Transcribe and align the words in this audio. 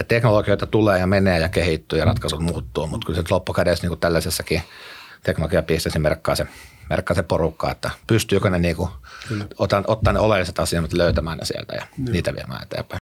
että 0.00 0.14
teknologioita 0.14 0.66
tulee 0.66 0.98
ja 0.98 1.06
menee 1.06 1.40
ja 1.40 1.48
kehittyy 1.48 1.98
ja 1.98 2.04
ratkaisut 2.04 2.40
muuttuu, 2.40 2.86
mutta 2.86 3.06
kyllä 3.06 3.22
se 3.22 3.26
loppukädessä 3.30 3.84
niin 3.84 3.90
kuin 3.90 4.00
tällaisessakin 4.00 4.62
teknologiapisteessä 5.22 5.98
merkkaa 5.98 6.34
se, 6.34 6.46
merkkaa 6.90 7.14
se 7.14 7.22
porukka, 7.22 7.70
että 7.70 7.90
pystyykö 8.06 8.50
ne 8.50 8.58
niin 8.58 8.76
kuin, 8.76 8.90
ottaa, 9.58 9.84
ottaa 9.86 10.12
ne 10.12 10.20
oleelliset 10.20 10.58
asiat 10.58 10.92
löytämään 10.92 11.38
ne 11.38 11.44
sieltä 11.44 11.74
ja 11.74 11.86
Kyllä. 11.96 12.10
niitä 12.10 12.34
viemään 12.34 12.62
eteenpäin. 12.62 12.98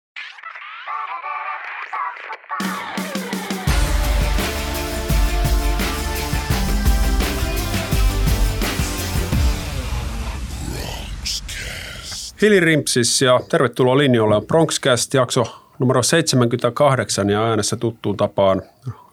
Hili 12.41 12.59
Rimpsis 12.59 13.21
ja 13.21 13.39
tervetuloa 13.49 13.97
linjoille 13.97 14.35
on 14.35 14.47
Bronxcast 14.47 15.13
jakso 15.13 15.60
numero 15.81 16.03
78 16.03 17.29
ja 17.29 17.45
äänessä 17.45 17.75
tuttuun 17.75 18.17
tapaan 18.17 18.61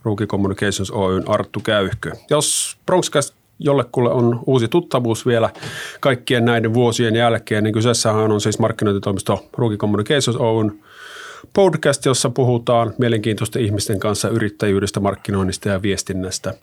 Ruki 0.02 0.26
Communications 0.26 0.90
Oyn 0.90 1.28
Arttu 1.28 1.60
Käyhkö. 1.60 2.12
Jos 2.30 2.76
Bronxcast 2.86 3.34
jollekulle 3.58 4.10
on 4.10 4.40
uusi 4.46 4.68
tuttavuus 4.68 5.26
vielä 5.26 5.50
kaikkien 6.00 6.44
näiden 6.44 6.74
vuosien 6.74 7.16
jälkeen, 7.16 7.64
niin 7.64 7.74
kyseessähän 7.74 8.32
on 8.32 8.40
siis 8.40 8.58
markkinointitoimisto 8.58 9.46
Ruki 9.56 9.76
Communications 9.76 10.36
Oyn 10.36 10.78
podcast, 11.52 12.04
jossa 12.04 12.30
puhutaan 12.30 12.94
mielenkiintoisten 12.98 13.62
ihmisten 13.62 14.00
kanssa 14.00 14.28
yrittäjyydestä, 14.28 15.00
markkinoinnista 15.00 15.68
ja 15.68 15.82
viestinnästä 15.82 16.54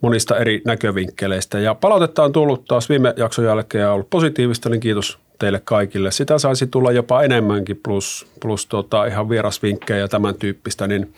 monista 0.00 0.36
eri 0.36 0.62
näkövinkkeleistä. 0.64 1.58
Ja 1.58 1.74
palautetta 1.74 2.24
on 2.24 2.32
tullut 2.32 2.64
taas 2.64 2.88
viime 2.88 3.14
jakson 3.16 3.44
jälkeen 3.44 3.82
ja 3.82 3.92
ollut 3.92 4.10
positiivista, 4.10 4.68
niin 4.68 4.80
kiitos 4.80 5.18
teille 5.38 5.60
kaikille. 5.64 6.10
Sitä 6.10 6.38
saisi 6.38 6.66
tulla 6.66 6.92
jopa 6.92 7.22
enemmänkin 7.22 7.80
plus, 7.82 8.26
plus 8.40 8.66
tota 8.66 9.06
ihan 9.06 9.28
vierasvinkkejä 9.28 9.98
ja 9.98 10.08
tämän 10.08 10.34
tyyppistä, 10.34 10.86
niin 10.86 11.14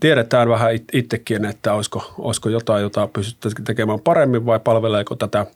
tiedetään 0.00 0.48
vähän 0.48 0.70
itsekin, 0.92 1.44
että 1.44 1.74
olisiko, 1.74 2.14
olisiko 2.18 2.48
jotain, 2.48 2.82
jota 2.82 3.08
pystyttäisiin 3.12 3.64
tekemään 3.64 4.00
paremmin 4.00 4.46
vai 4.46 4.60
palveleeko 4.60 5.16
tätä 5.16 5.46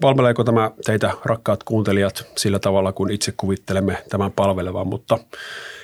Palveleeko 0.00 0.44
tämä 0.44 0.70
teitä, 0.84 1.10
rakkaat 1.24 1.64
kuuntelijat, 1.64 2.26
sillä 2.36 2.58
tavalla, 2.58 2.92
kun 2.92 3.10
itse 3.10 3.32
kuvittelemme 3.36 3.98
tämän 4.08 4.32
palvelevan, 4.32 4.86
mutta 4.86 5.18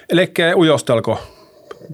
eli 0.09 0.33
ujostelko, 0.57 1.19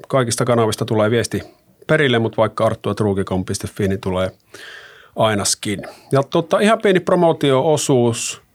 kaikista 0.08 0.44
kanavista 0.44 0.84
tulee 0.84 1.10
viesti 1.10 1.42
perille, 1.86 2.18
mutta 2.18 2.36
vaikka 2.36 2.66
arttuatruukikom.fi, 2.66 3.88
niin 3.88 4.00
tulee 4.00 4.30
ainaskin. 5.16 5.82
Ja 6.12 6.22
totta, 6.22 6.60
ihan 6.60 6.78
pieni 6.82 7.00
promootio-osuus– 7.00 8.40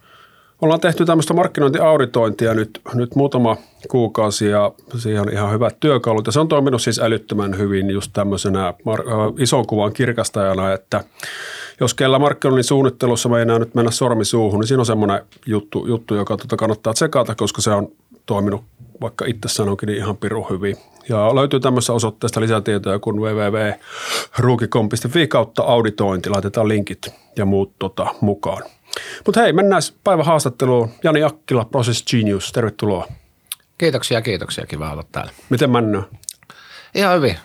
Ollaan 0.61 0.80
tehty 0.80 1.06
tämmöistä 1.06 1.34
markkinointiauditointia 1.34 2.53
nyt, 2.53 2.81
nyt 2.94 3.16
muutama 3.16 3.58
kuukausi 3.89 4.48
ja 4.48 4.72
siihen 4.98 5.22
on 5.22 5.31
ihan 5.31 5.52
hyvät 5.52 5.80
työkalut. 5.80 6.25
Ja 6.25 6.31
se 6.31 6.39
on 6.39 6.48
toiminut 6.48 6.81
siis 6.81 7.00
älyttömän 7.00 7.58
hyvin 7.58 7.89
just 7.89 8.11
tämmöisenä 8.14 8.73
ison 9.39 9.67
kuvan 9.67 9.94
kirkastajana, 9.94 10.73
että 10.73 11.03
jos 11.80 11.94
kellä 11.94 12.20
markkinoinnin 12.20 12.64
suunnittelussa 12.64 13.30
meinaa 13.30 13.59
nyt 13.59 13.76
mennä 13.76 13.92
sormi 13.92 14.26
suuhun, 14.26 14.59
niin 14.59 14.67
siinä 14.67 14.81
on 14.81 14.86
semmoinen 14.86 15.22
juttu, 15.45 15.88
juttu 15.88 16.16
joka 16.16 16.38
tuota 16.38 16.58
kannattaa 16.58 16.94
tsekata, 16.94 17.36
koska 17.36 17.61
se 17.61 17.72
on 17.72 17.88
toiminut 18.26 18.64
vaikka 19.02 19.26
itse 19.26 19.48
sanonkin 19.48 19.88
niin 19.88 19.98
ihan 19.98 20.17
piru 20.17 20.48
hyvin. 20.50 20.78
Ja 21.09 21.36
löytyy 21.36 21.59
tämmöistä 21.59 21.94
osoitteesta 21.94 22.42
lisätietoja 22.42 23.00
kuin 23.00 23.22
www.ruukikom.fi 23.22 25.28
kautta 25.28 25.64
auditointi. 25.64 26.30
Laitetaan 26.30 26.67
linkit 26.67 27.14
ja 27.38 27.45
muut 27.45 27.72
tota, 27.80 28.08
mukaan. 28.22 28.64
Mutta 29.26 29.42
hei, 29.42 29.54
mennään 29.54 29.82
päivän 30.04 30.26
haastatteluun. 30.26 30.90
Jani 31.04 31.24
Akkila, 31.24 31.66
Process 31.66 32.06
Genius, 32.12 32.52
tervetuloa. 32.52 33.08
Kiitoksia, 33.78 34.22
kiitoksia. 34.22 34.66
Kiva 34.66 34.92
olla 34.92 35.04
täällä. 35.12 35.32
Miten 35.50 35.70
mennään? 35.70 36.06
Ihan 36.96 37.16
hyvin. 37.16 37.38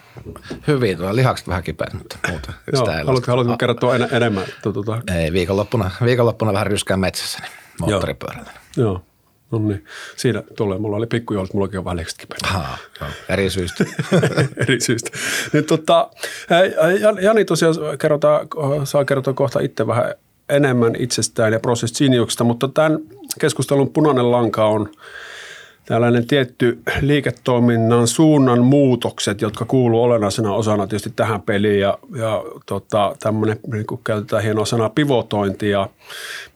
Hyvin. 0.67 0.99
Tuo 0.99 1.17
lihakset 1.17 1.49
vähän 1.49 1.63
kipeät, 1.63 1.93
mutta 1.93 2.19
muuta. 2.29 2.53
Joo, 2.73 2.87
haluatko, 2.87 3.33
haluatko 3.33 3.57
kertoa 3.57 3.95
en, 3.95 4.09
enemmän? 4.13 4.45
Tuota. 4.63 5.03
Ei, 5.15 5.33
viikonloppuna, 5.33 5.91
viikonloppuna 6.05 6.53
vähän 6.53 6.67
ryskää 6.67 6.97
metsässä, 6.97 7.39
niin 7.43 7.53
moottoripyörällä. 7.81 8.51
Joo. 8.77 8.87
Joo. 8.87 9.03
No 9.51 9.59
niin, 9.59 9.85
siinä 10.17 10.43
tulee. 10.57 10.79
Mulla 10.79 10.97
oli 10.97 11.07
pikkujoulut, 11.07 11.55
mullakin 11.55 11.79
on 11.79 11.85
vähän 11.85 11.97
lihakset 11.97 12.19
kipeät. 12.19 12.41
No, 13.01 13.07
eri 13.29 13.51
syistä. 13.51 13.85
eri 14.63 14.81
syistä. 14.81 15.11
Nyt, 15.53 15.67
tota, 15.67 16.11
Jani 17.21 17.45
tosiaan 17.45 17.75
kerrotaan, 17.99 18.49
saa 18.85 19.05
kertoa 19.05 19.35
kohta 19.35 19.61
itse 19.61 19.87
vähän 19.87 20.15
enemmän 20.51 20.97
itsestään 20.99 21.53
ja 21.53 21.61
prosessiniuksista, 21.61 22.45
mutta 22.45 22.69
tämän 22.69 22.99
keskustelun 23.41 23.91
punainen 23.91 24.31
lanka 24.31 24.67
on 24.67 24.89
tällainen 25.91 26.27
tietty 26.27 26.79
liiketoiminnan 27.01 28.09
suunnan 28.09 28.65
muutokset, 28.65 29.41
jotka 29.41 29.65
kuuluu 29.65 30.03
olennaisena 30.03 30.55
osana 30.55 30.87
tietysti 30.87 31.13
tähän 31.17 31.43
peliin 31.43 31.81
ja, 31.81 31.99
ja 32.17 32.45
tota, 32.67 33.17
tämmöinen, 33.23 33.59
niin 33.73 33.87
kuin 33.87 34.01
käytetään 34.05 34.43
hienoa 34.43 34.65
sanaa 34.65 34.89
pivotointi 34.89 35.71
ja 35.71 35.89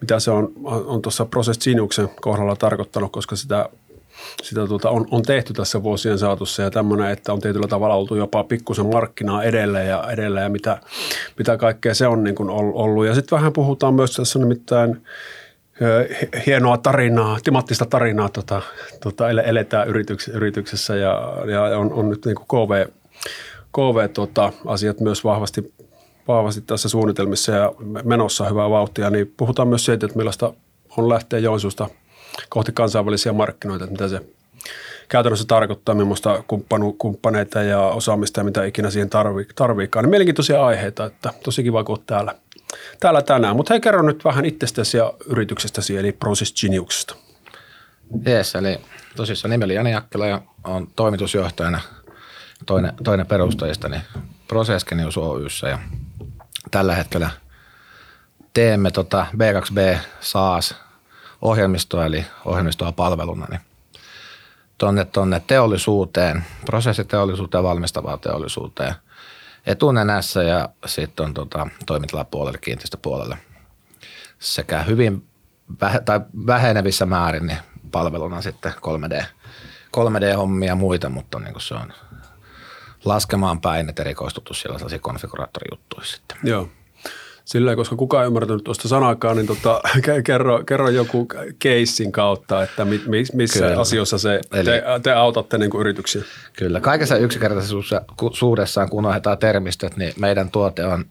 mitä 0.01 0.21
se 0.21 0.31
on, 0.31 0.53
on 0.65 1.03
tuossa 1.03 1.25
prosessiniuksen 1.25 2.09
kohdalla 2.21 2.57
tarkoittanut, 2.57 3.13
koska 3.13 3.37
sitä 3.37 3.69
sitä 4.43 4.67
tuota, 4.67 4.91
on, 4.91 5.07
on, 5.11 5.23
tehty 5.23 5.53
tässä 5.53 5.83
vuosien 5.83 6.19
saatossa 6.19 6.63
ja 6.63 6.71
tämmöinen, 6.71 7.11
että 7.11 7.33
on 7.33 7.41
tietyllä 7.41 7.69
tavalla 7.69 7.95
oltu 7.95 8.15
jopa 8.15 8.45
pikkusen 8.45 8.87
markkinaa 8.87 9.43
edelleen 9.43 9.89
ja 9.89 10.05
edelleen 10.11 10.45
ja 10.45 10.51
mitä, 10.51 10.81
mitä 11.39 11.57
kaikkea 11.57 11.95
se 11.95 12.07
on 12.07 12.25
niin 12.25 12.35
kuin 12.35 12.51
ollut. 12.51 13.07
Ja 13.07 13.15
sitten 13.15 13.37
vähän 13.37 13.53
puhutaan 13.53 13.95
myös 13.95 14.13
tässä 14.13 14.39
nimittäin 14.39 15.03
hienoa 16.47 16.79
tarinaa, 16.79 17.39
timattista 17.45 17.87
tarinaa 17.87 18.29
tota, 18.29 18.63
tota, 19.03 19.31
eletään 19.31 19.89
yrityksessä, 20.33 20.97
ja, 20.97 21.37
ja 21.51 21.79
on, 21.79 21.93
on 21.93 22.11
nyt 22.11 22.25
niin 22.25 22.37
kuin 22.37 22.47
KV, 22.49 22.87
KV 23.73 24.09
tota, 24.09 24.53
myös 25.01 25.25
vahvasti, 25.25 25.75
vahvasti 26.29 26.61
tässä 26.61 26.89
suunnitelmissa 26.89 27.53
ja 27.53 27.73
menossa 28.05 28.49
hyvää 28.49 28.71
vauhtia, 28.71 29.11
niin 29.11 29.35
puhutaan 29.37 29.69
myös 29.69 29.85
siitä, 29.85 30.07
että 30.07 30.19
millaista 30.19 30.53
on 30.97 31.09
lähteä 31.09 31.39
Joensuusta– 31.39 31.89
kohti 32.49 32.73
kansainvälisiä 32.73 33.33
markkinoita, 33.33 33.85
että 33.85 33.93
mitä 33.93 34.09
se 34.09 34.21
käytännössä 35.09 35.47
tarkoittaa, 35.47 35.95
millaista 35.95 36.45
kumppanu, 36.47 36.93
kumppaneita 36.93 37.63
ja 37.63 37.81
osaamista 37.81 38.41
ja 38.41 38.45
mitä 38.45 38.65
ikinä 38.65 38.91
siihen 38.91 39.11
tarvii, 39.11 39.47
tarviikaan. 39.55 40.03
Niin 40.03 40.11
mielenkiintoisia 40.11 40.67
aiheita, 40.67 41.05
että 41.05 41.33
tosi 41.45 41.63
kiva, 41.63 41.85
kun 41.85 42.03
täällä, 42.07 42.35
täällä 43.01 43.23
tänään. 43.23 43.57
Mutta 43.57 43.75
hei, 43.75 43.81
kerro 43.81 44.03
nyt 44.03 44.25
vähän 44.25 44.45
itsestäsi 44.45 44.97
ja 44.97 45.13
yrityksestäsi, 45.27 45.97
eli 45.97 46.13
Process 46.13 46.61
Geniuksesta. 46.61 47.15
Jees, 48.27 48.55
eli 48.55 48.81
tosissaan 49.17 49.51
nimi 49.51 49.65
oli 49.65 49.75
Jani 49.75 49.93
Jakkila 49.93 50.27
ja 50.27 50.41
on 50.65 50.89
toimitusjohtajana 50.97 51.81
toinen, 52.67 52.93
toinen 53.05 53.27
perustajista 53.27 53.89
niin 53.89 54.03
Process 54.49 54.85
Genius 54.85 55.19
Oyssä 55.19 55.69
ja 55.69 55.79
tällä 56.71 56.95
hetkellä 56.95 57.31
teemme 58.55 58.91
tota 58.91 59.27
B2B 59.37 59.99
SaaS 60.21 60.75
ohjelmistoa, 61.45 62.07
eli 62.07 62.27
ohjelmistoa 62.45 62.93
palveluna, 62.93 63.47
niin 63.51 63.61
tuonne, 64.79 65.05
tuonne 65.05 65.43
teollisuuteen, 65.47 66.45
prosessiteollisuuteen, 66.67 67.65
valmistavaan 67.65 68.21
teollisuuteen 68.21 68.95
etunenässä 69.67 70.43
ja 70.43 70.69
sitten 70.87 71.27
on 71.27 71.35
tota, 71.35 71.67
toimitilapuolelle, 71.87 72.59
kiinteistöpuolelle 72.59 73.39
sekä 74.39 74.83
hyvin 74.83 75.27
vähe, 75.81 76.01
tai 76.01 76.21
vähenevissä 76.47 77.07
määrin 77.07 77.47
niin 77.47 77.59
palveluna 77.91 78.43
sitten 78.43 78.73
3D, 78.73 79.25
3D-hommia 79.97 80.67
ja 80.67 80.75
muita, 80.75 81.09
mutta 81.09 81.39
niin 81.39 81.61
se 81.61 81.75
on 81.75 81.93
laskemaan 83.05 83.61
päin, 83.61 83.89
että 83.89 84.03
erikoistuttu 84.03 84.55
siellä 84.55 84.79
sellaisia 84.79 84.99
konfiguraattorijuttuja 84.99 86.05
sitten. 86.05 86.39
Joo. 86.43 86.69
Sillä 87.45 87.77
koska 87.77 87.97
kukaan 87.97 88.25
ei 88.25 88.27
ymmärtänyt 88.27 88.65
tuosta 88.65 88.89
sanakaan, 88.89 89.37
niin 89.37 89.47
tota, 89.47 89.81
kerro, 90.27 90.65
kerro 90.65 90.89
joku 90.89 91.29
keissin 91.59 92.13
kautta, 92.13 92.63
että 92.63 92.85
mi, 92.85 93.01
missä 93.33 93.59
Kyllä. 93.59 93.81
asioissa 93.81 94.19
se, 94.19 94.41
Eli, 94.53 94.65
te, 94.65 94.83
te 95.03 95.13
autatte 95.13 95.59
niin 95.59 95.71
kuin 95.71 95.81
yrityksiä. 95.81 96.23
Kyllä, 96.53 96.81
kaikessa 96.81 97.17
yksinkertaisuudessaan, 97.17 98.89
kun 98.91 98.99
unohdetaan 98.99 99.39
termistöt, 99.39 99.97
niin 99.97 100.13
meidän 100.19 100.51
tuote 100.51 100.85
on 100.85 101.05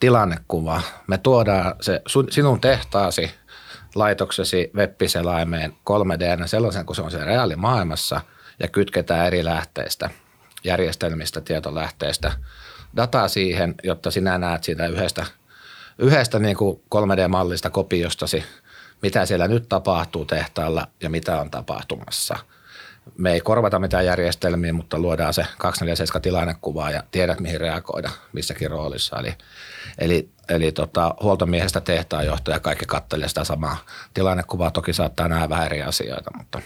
tilannekuva. 0.00 0.82
Me 1.06 1.18
tuodaan 1.18 1.74
se 1.80 2.02
sinun 2.30 2.60
tehtaasi, 2.60 3.30
laitoksesi, 3.94 4.70
web-selaimeen 4.74 5.72
3D 5.90 6.46
sellaisen 6.46 6.86
kuin 6.86 6.96
se 6.96 7.02
on 7.02 7.10
siellä 7.10 7.26
reaalimaailmassa 7.26 8.20
ja 8.60 8.68
kytketään 8.68 9.26
eri 9.26 9.44
lähteistä, 9.44 10.10
järjestelmistä, 10.64 11.40
tietolähteistä 11.40 12.32
dataa 12.96 13.28
siihen, 13.28 13.74
jotta 13.82 14.10
sinä 14.10 14.38
näet 14.38 14.64
siitä 14.64 14.86
yhdestä– 14.86 15.26
yhdestä 16.00 16.38
niin 16.38 16.56
kuin 16.56 16.82
3D-mallista 16.94 17.70
kopiostasi, 17.70 18.44
mitä 19.02 19.26
siellä 19.26 19.48
nyt 19.48 19.68
tapahtuu 19.68 20.24
tehtaalla 20.24 20.86
ja 21.02 21.10
mitä 21.10 21.40
on 21.40 21.50
tapahtumassa. 21.50 22.36
Me 23.18 23.32
ei 23.32 23.40
korvata 23.40 23.78
mitään 23.78 24.06
järjestelmiä, 24.06 24.72
mutta 24.72 24.98
luodaan 24.98 25.34
se 25.34 25.46
247 25.58 26.22
tilannekuvaa 26.22 26.90
ja 26.90 27.02
tiedät, 27.10 27.40
mihin 27.40 27.60
reagoida 27.60 28.10
missäkin 28.32 28.70
roolissa. 28.70 29.16
Eli, 29.18 29.34
eli, 29.98 30.28
eli 30.48 30.72
tota, 30.72 31.14
huoltomiehestä 31.22 31.80
tehtaanjohtaja 31.80 32.60
kaikki 32.60 32.86
kattelee 32.86 33.28
sitä 33.28 33.44
samaa 33.44 33.76
tilannekuvaa. 34.14 34.70
Toki 34.70 34.92
saattaa 34.92 35.28
nähdä 35.28 35.48
vähän 35.48 35.66
eri 35.66 35.82
asioita, 35.82 36.30
mutta 36.38 36.60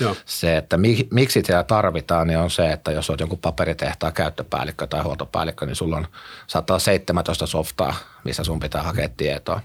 Joo. 0.00 0.16
Se, 0.24 0.56
että 0.56 0.76
mi, 0.76 1.08
miksi 1.10 1.32
sitä 1.40 1.62
tarvitaan, 1.62 2.26
niin 2.26 2.38
on 2.38 2.50
se, 2.50 2.72
että 2.72 2.92
jos 2.92 3.10
olet 3.10 3.20
jonkun 3.20 3.38
paperitehtaan 3.38 4.12
käyttöpäällikkö 4.12 4.86
tai 4.86 5.02
huoltopäällikkö, 5.02 5.66
niin 5.66 5.76
sulla 5.76 5.96
on 5.96 6.06
saattaa 6.46 6.78
17 6.78 7.46
softaa, 7.46 7.94
missä 8.24 8.44
sun 8.44 8.60
pitää 8.60 8.82
hakea 8.82 9.08
tietoa. 9.16 9.60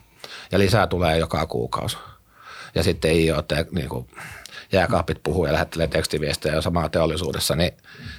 Ja 0.51 0.60
lisää 0.60 0.88
tulee 0.88 1.18
joka 1.18 1.45
kuukausi. 1.45 1.98
Ja 2.75 2.83
sitten 2.83 3.12
ei 3.12 3.31
ole, 3.31 3.66
niin 3.72 3.89
kuin, 3.89 4.07
jääkaapit 4.72 5.24
puhuu 5.24 5.45
ja 5.45 5.54
lähettelee 5.54 5.88
tekstiviestejä 5.88 6.62
samaa 6.62 6.89
teollisuudessa, 6.89 7.56
niin, 7.56 7.71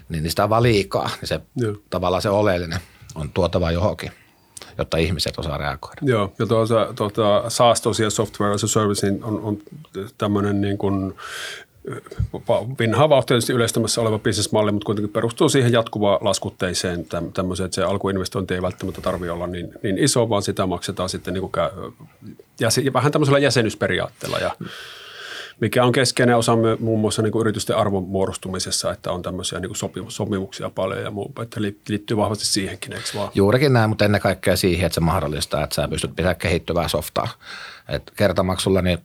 niin 0.09 0.23
niistä 0.23 0.45
on 0.45 0.51
vaan 0.51 0.63
liikaa. 0.63 1.11
Niin 1.21 1.29
se, 1.29 1.41
tavallaan 1.91 2.23
se 2.23 2.29
oleellinen 2.29 2.81
on 3.15 3.31
tuotava 3.31 3.71
johonkin 3.71 4.13
jotta 4.79 4.97
ihmiset 4.97 5.39
osaa 5.39 5.59
reagoida. 5.59 6.01
Joo, 6.03 6.33
ja 6.39 6.47
tuota, 6.47 6.93
tuota, 6.95 7.51
SaaS 7.51 7.81
tosiaan 7.81 8.11
Software 8.11 8.55
as 8.55 8.65
a 8.65 8.67
Service 8.67 9.11
niin 9.11 9.25
on, 9.25 9.41
on 9.41 9.59
tämmöinen 10.19 10.61
niin 10.61 10.79
kuin 10.79 11.15
Vinhava 12.79 13.17
on 13.17 13.25
tietysti 13.27 13.53
yleistämässä 13.53 14.01
oleva 14.01 14.19
bisnesmalli, 14.19 14.73
mutta 14.73 14.87
kuitenkin 14.87 15.13
perustuu 15.13 15.49
siihen 15.49 15.73
jatkuvaan 15.73 16.19
laskutteiseen 16.21 17.07
tämmöiseen, 17.35 17.65
että 17.65 17.75
se 17.75 17.83
alkuinvestointi 17.83 18.55
ei 18.55 18.63
välttämättä 18.63 19.01
tarvitse 19.01 19.31
olla 19.31 19.47
niin, 19.47 19.69
niin 19.83 19.99
iso, 19.99 20.29
vaan 20.29 20.43
sitä 20.43 20.67
maksetaan 20.67 21.09
sitten 21.09 21.35
niin 21.35 21.41
kuin 21.43 21.53
jäsen, 22.61 22.93
vähän 22.93 23.13
tämmöisellä 23.13 23.39
jäsenyysperiaatteella. 23.39 24.39
Ja 24.39 24.57
mikä 25.61 25.85
on 25.85 25.93
keskeinen 25.93 26.37
osa 26.37 26.53
muun 26.81 27.01
muassa 27.01 27.23
niin 27.23 27.33
kuin 27.33 27.41
yritysten 27.41 27.77
arvon 27.77 28.03
muodostumisessa, 28.03 28.93
että 28.93 29.13
on 29.13 29.23
tämmöisiä 29.23 29.61
niin 29.61 29.71
kuin 29.71 30.11
sopimuksia 30.11 30.71
paljon 30.71 31.03
ja 31.03 31.11
muu, 31.11 31.33
että 31.43 31.61
liittyy 31.89 32.17
vahvasti 32.17 32.47
siihenkin, 32.47 32.93
eikö 32.93 33.09
vaan? 33.15 33.31
Juurikin 33.35 33.73
näin, 33.73 33.89
mutta 33.89 34.05
ennen 34.05 34.21
kaikkea 34.21 34.57
siihen, 34.57 34.87
että 34.87 34.95
se 34.95 35.01
mahdollistaa, 35.01 35.65
että 35.65 35.75
sä 35.75 35.89
pystyt 35.89 36.17
pitämään 36.17 36.37
kehittyvää 36.37 36.89
softaa. 36.89 37.29
Et 37.89 38.13
kertamaksulla 38.17 38.83
niin 38.83 38.99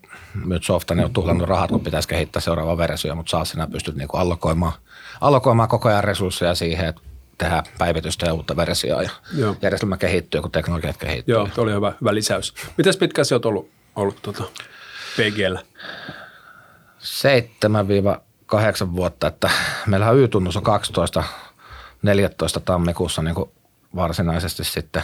nyt 0.46 0.64
softa 0.64 0.96
niin 0.96 1.06
on 1.06 1.14
tuhlannut 1.14 1.48
rahat, 1.48 1.70
kun 1.70 1.84
pitäisi 1.84 2.08
kehittää 2.08 2.42
seuraava 2.42 2.78
versio, 2.78 3.16
mutta 3.16 3.30
saa 3.30 3.46
sinä 3.46 3.68
pystyt 3.68 3.96
niin 3.96 4.08
allokoimaan, 4.14 4.74
allokoimaan 5.22 5.70
koko 5.70 5.90
ajan 5.90 6.04
resursseja 6.04 6.56
siihen, 6.56 6.86
että 6.86 7.02
tehdään 7.38 7.64
päivitystä 7.78 8.26
ja 8.26 8.34
uutta 8.34 8.56
versiota 8.56 9.04
ja 9.04 9.10
Joo. 9.36 9.56
järjestelmä 9.62 9.98
kehittyy, 9.98 10.42
kun 10.42 10.52
teknologiat 10.52 10.98
kehittyy. 10.98 11.36
Joo, 11.36 11.50
tuo 11.56 11.64
oli 11.64 11.74
hyvä, 11.74 11.94
hyvä 12.02 12.14
lisäys. 12.14 12.54
Miten 12.78 12.94
pitkään 13.00 13.26
se 13.26 13.36
olet 13.36 13.46
ollut, 13.46 13.70
ollut 13.96 14.22
tuota, 14.22 14.44
PGllä? 15.16 15.62
7-8 17.02 18.96
vuotta, 18.96 19.28
että 19.28 19.50
meillähän 19.86 20.18
Y-tunnus 20.18 20.58
on 20.58 20.64
12, 20.64 21.24
14 22.02 22.60
tammikuussa 22.60 23.22
niin 23.22 23.36
varsinaisesti 23.96 24.64
sitten 24.64 25.04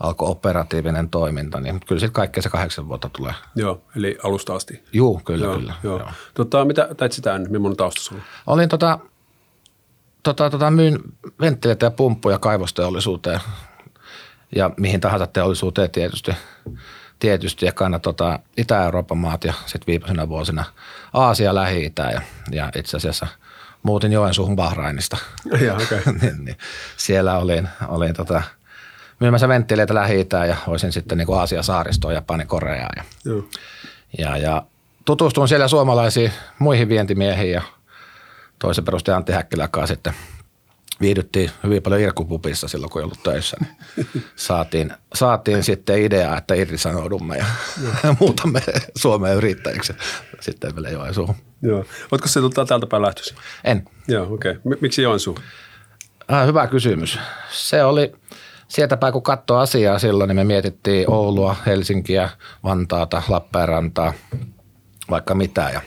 alkoi 0.00 0.30
operatiivinen 0.30 1.10
toiminta, 1.10 1.60
niin 1.60 1.80
kyllä 1.88 2.00
sitten 2.00 2.12
kaikkea 2.12 2.42
se 2.42 2.48
kahdeksan 2.48 2.88
vuotta 2.88 3.10
tulee. 3.16 3.34
Joo, 3.56 3.82
eli 3.96 4.18
alusta 4.22 4.54
asti. 4.54 4.84
Joo, 4.92 5.20
kyllä, 5.24 5.44
joo, 5.44 5.58
kyllä. 5.58 5.74
Joo. 5.82 5.98
Joo. 5.98 6.08
Tota, 6.34 6.64
mitä 6.64 6.88
teit 6.96 7.12
sitä 7.12 7.34
ennen? 7.34 7.52
Millainen 7.52 7.76
tausta 7.76 8.00
sulla? 8.00 8.22
Olin 8.46 8.68
tota, 8.68 8.98
tota, 10.22 10.50
tota, 10.50 10.70
myyn 10.70 10.98
venttileitä 11.40 11.86
ja 11.86 11.90
pumppuja 11.90 12.38
kaivosteollisuuteen 12.38 13.40
ja 14.56 14.70
mihin 14.76 15.00
tahansa 15.00 15.26
teollisuuteen 15.26 15.90
tietysti 15.90 16.32
tietysti 17.18 17.66
ekana 17.66 17.98
tota 17.98 18.38
Itä-Euroopan 18.56 19.18
maat 19.18 19.44
ja 19.44 19.52
sitten 19.66 19.86
viimeisenä 19.86 20.28
vuosina 20.28 20.64
Aasia, 21.12 21.54
Lähi-Itä 21.54 22.02
ja, 22.02 22.22
ja 22.50 22.70
itse 22.76 22.96
asiassa 22.96 23.26
muutin 23.82 24.12
Joensuuhun 24.12 24.56
Bahrainista. 24.56 25.16
Ja, 25.60 25.74
okay. 25.74 26.00
niin, 26.20 26.44
niin, 26.44 26.56
siellä 26.96 27.38
olin, 27.38 27.68
olin 27.88 28.14
tota, 28.14 28.42
myymässä 29.20 29.48
venttiileitä 29.48 29.94
lähi 29.94 30.26
ja 30.48 30.56
olisin 30.66 30.92
sitten 30.92 31.18
niin 31.18 31.34
Aasia 31.34 31.62
saaristoa, 31.62 32.12
Japani, 32.12 32.46
Koreaa. 32.46 32.90
Ja, 32.96 33.04
ja, 34.18 34.36
ja 34.36 34.62
tutustuin 35.04 35.48
siellä 35.48 35.68
suomalaisiin 35.68 36.32
muihin 36.58 36.88
vientimiehiin 36.88 37.52
ja 37.52 37.62
toisen 38.58 38.84
perustajan 38.84 39.16
Antti 39.16 39.32
Häkkiläkaan 39.32 39.88
sitten– 39.88 40.14
viihdyttiin 41.00 41.50
hyvin 41.64 41.82
paljon 41.82 42.00
irkkupupissa 42.00 42.68
silloin, 42.68 42.90
kun 42.90 43.00
ei 43.00 43.04
ollut 43.04 43.22
töissä. 43.22 43.56
Niin 43.60 43.76
saatiin, 44.36 44.92
saatiin 45.14 45.62
sitten 45.64 46.02
idea, 46.02 46.36
että 46.36 46.54
irtisanoudumme 46.54 47.36
ja 47.36 47.44
muutamme 48.20 48.62
Suomeen 48.96 49.36
yrittäjiksi 49.36 49.92
sitten 50.40 50.76
vielä 50.76 50.90
Joensuuhun. 50.90 51.36
Joo. 51.62 51.84
Oletko 52.12 52.28
se 52.28 52.40
tuota 52.40 52.64
täältä 52.64 52.86
päin 52.86 53.02
lähtöisin? 53.02 53.36
En. 53.64 53.88
Joo, 54.08 54.34
okei. 54.34 54.52
Okay. 54.64 54.78
Miksi 54.80 55.02
Joensuu? 55.02 55.38
Äh, 56.32 56.46
hyvä 56.46 56.66
kysymys. 56.66 57.18
Se 57.50 57.84
oli 57.84 58.12
sieltä 58.70 58.96
päin, 58.96 59.12
kun 59.12 59.22
katsoi 59.22 59.62
asiaa 59.62 59.98
silloin, 59.98 60.28
niin 60.28 60.36
me 60.36 60.44
mietittiin 60.44 61.10
Oulua, 61.10 61.56
Helsinkiä, 61.66 62.30
Vantaata, 62.64 63.22
Lappeenrantaa, 63.28 64.12
vaikka 65.10 65.34
mitä. 65.34 65.70
Ja 65.74 65.80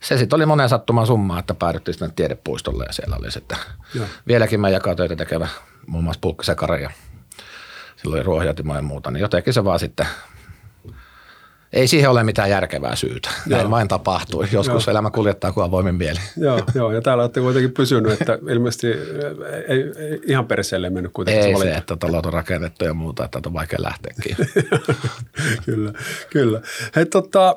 se 0.00 0.18
sitten 0.18 0.36
oli 0.36 0.46
monen 0.46 0.68
sattuman 0.68 1.06
summa, 1.06 1.38
että 1.38 1.54
päädyttiin 1.54 1.94
sinne 1.94 2.12
tiedepuistolle 2.16 2.84
ja 2.84 2.92
siellä 2.92 3.16
oli 3.16 3.30
sitten 3.30 3.58
Joo. 3.94 4.06
vieläkin 4.26 4.60
mä 4.60 4.68
jakaa 4.68 4.94
töitä 4.94 5.16
tekevä 5.16 5.48
muun 5.86 6.04
muassa 6.04 6.20
Pulkkisekari 6.20 6.82
ja 6.82 6.90
silloin 7.96 8.18
oli 8.18 8.26
ruohjatimo 8.26 8.76
ja 8.76 8.82
muuta, 8.82 9.10
niin 9.10 9.20
jotenkin 9.20 9.54
se 9.54 9.64
vaan 9.64 9.78
sitten 9.78 10.06
ei 11.72 11.88
siihen 11.88 12.10
ole 12.10 12.24
mitään 12.24 12.50
järkevää 12.50 12.96
syytä. 12.96 13.30
Joo. 13.46 13.58
Näin 13.58 13.70
vain 13.70 13.88
tapahtui. 13.88 14.48
Joskus 14.52 14.86
joo. 14.86 14.90
elämä 14.90 15.10
kuljettaa 15.10 15.52
kuin 15.52 15.64
avoimin 15.64 15.94
mieli. 15.94 16.18
Joo, 16.36 16.60
joo, 16.74 16.92
ja 16.92 17.02
täällä 17.02 17.22
olette 17.22 17.40
kuitenkin 17.40 17.72
pysynyt, 17.72 18.20
että 18.20 18.38
ilmeisesti 18.50 18.86
ei, 19.68 19.92
ei 19.96 20.20
ihan 20.26 20.46
perseelle 20.46 20.90
mennyt 20.90 21.12
kuitenkin 21.12 21.44
Ei 21.44 21.56
se, 21.56 21.62
se 21.62 21.74
että 21.74 21.96
talot 21.96 22.26
on 22.26 22.32
rakennettu 22.32 22.84
ja 22.84 22.94
muuta, 22.94 23.24
että 23.24 23.40
on 23.46 23.52
vaikea 23.52 23.82
lähteäkin. 23.82 24.36
kyllä, 25.66 25.92
kyllä. 26.30 26.60
Hei, 26.96 27.06
tota, 27.06 27.56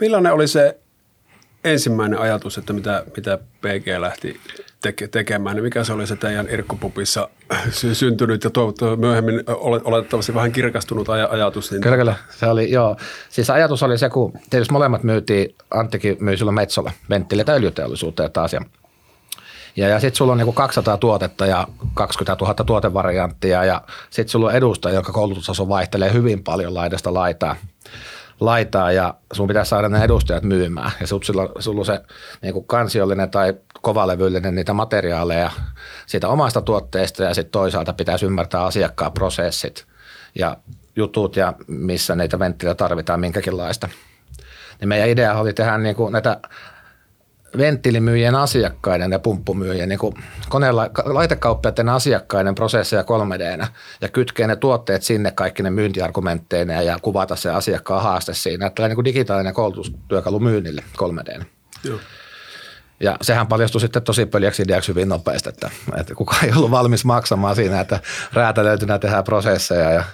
millainen 0.00 0.32
oli 0.32 0.48
se 0.48 0.78
ensimmäinen 1.66 2.18
ajatus, 2.18 2.58
että 2.58 2.72
mitä, 2.72 3.04
mitä 3.16 3.38
PG 3.60 3.86
lähti 3.98 4.40
teke, 4.82 5.08
tekemään, 5.08 5.56
niin 5.56 5.64
mikä 5.64 5.84
se 5.84 5.92
oli 5.92 6.06
se 6.06 6.16
teidän 6.16 6.46
Irkkupupissa 6.50 7.28
syntynyt 7.92 8.44
ja 8.44 8.50
toivottavasti 8.50 9.00
myöhemmin 9.00 9.44
oletettavasti 9.84 10.34
vähän 10.34 10.52
kirkastunut 10.52 11.08
aj- 11.08 11.32
ajatus? 11.34 11.70
Niin 11.70 11.80
kyllä, 11.80 11.96
kyllä. 11.96 12.14
Se 12.30 12.46
oli, 12.46 12.70
joo. 12.70 12.96
Siis 13.28 13.50
ajatus 13.50 13.82
oli 13.82 13.98
se, 13.98 14.08
kun 14.08 14.32
tietysti 14.50 14.72
molemmat 14.72 15.02
myytiin, 15.02 15.54
Anttikin 15.70 16.16
myi 16.20 16.36
silloin 16.36 16.54
Metsolla, 16.54 16.92
venttileitä 17.10 17.52
öljyteollisuuteen 17.52 18.32
taas 18.32 18.52
ja 18.52 18.60
ja, 19.76 19.88
ja 19.88 20.00
sitten 20.00 20.16
sulla 20.16 20.32
on 20.32 20.38
niinku 20.38 20.52
200 20.52 20.96
tuotetta 20.96 21.46
ja 21.46 21.68
20 21.94 22.44
000 22.44 22.54
tuotevarianttia 22.54 23.64
ja 23.64 23.82
sitten 24.10 24.28
sulla 24.28 24.46
on 24.46 24.54
edustaja, 24.54 24.94
joka 24.94 25.12
koulutustaso 25.12 25.68
vaihtelee 25.68 26.12
hyvin 26.12 26.44
paljon 26.44 26.74
laidasta 26.74 27.14
laitaa 27.14 27.56
laitaa 28.40 28.92
ja 28.92 29.14
sun 29.32 29.48
pitää 29.48 29.64
saada 29.64 29.88
ne 29.88 30.04
edustajat 30.04 30.42
myymään. 30.42 30.92
Ja 31.00 31.06
sulla, 31.06 31.52
sulla 31.58 31.80
on 31.80 31.86
se 31.86 32.00
niin 32.42 32.52
kuin 32.52 32.66
kansiollinen 32.66 33.30
tai 33.30 33.54
kovalevyllinen 33.82 34.54
niitä 34.54 34.72
materiaaleja 34.72 35.50
siitä 36.06 36.28
omasta 36.28 36.62
tuotteesta 36.62 37.22
ja 37.22 37.34
sitten 37.34 37.52
toisaalta 37.52 37.92
pitäisi 37.92 38.26
ymmärtää 38.26 38.64
asiakkaan 38.64 39.12
prosessit 39.12 39.86
ja 40.34 40.56
jutut 40.96 41.36
ja 41.36 41.52
missä 41.66 42.16
niitä 42.16 42.38
venttilejä 42.38 42.74
tarvitaan 42.74 43.20
minkäkinlaista. 43.20 43.88
Niin 44.80 44.88
meidän 44.88 45.08
idea 45.08 45.34
oli 45.34 45.52
tehdä 45.52 45.78
niin 45.78 45.96
kuin 45.96 46.12
näitä 46.12 46.40
venttiilimyyjien 47.58 48.34
asiakkaiden 48.34 49.12
ja 49.12 49.18
pumppumyyjien, 49.18 49.88
niin 49.88 49.98
koneella, 50.48 50.90
laitekauppiaiden 51.04 51.88
asiakkaiden 51.88 52.54
prosesseja 52.54 53.04
3 53.04 53.38
d 53.38 53.66
ja 54.00 54.08
kytkee 54.08 54.46
ne 54.46 54.56
tuotteet 54.56 55.02
sinne 55.02 55.30
kaikki 55.30 55.62
ne 55.62 55.70
myyntiargumentteina 55.70 56.82
ja 56.82 56.98
kuvata 57.02 57.36
se 57.36 57.50
asiakkaan 57.50 58.02
haaste 58.02 58.34
siinä. 58.34 58.66
Että 58.66 58.88
niin 58.88 58.94
kuin 58.94 59.04
digitaalinen 59.04 59.54
koulutustyökalu 59.54 60.40
myynnille 60.40 60.84
3 60.96 61.22
d 61.24 61.44
Joo. 61.84 61.98
Ja 63.00 63.16
sehän 63.22 63.46
paljastui 63.46 63.80
sitten 63.80 64.02
tosi 64.02 64.26
pöljäksi 64.26 64.62
ideaksi 64.62 64.88
hyvin 64.88 65.08
nopeasti, 65.08 65.48
että, 65.48 65.70
että 66.00 66.14
kukaan 66.14 66.44
ei 66.44 66.52
ollut 66.56 66.70
valmis 66.70 67.04
maksamaan 67.04 67.56
siinä, 67.56 67.80
että 67.80 68.00
räätälöitynä 68.32 68.98
tehdään 68.98 69.24
prosesseja 69.24 69.90
ja, 69.90 70.04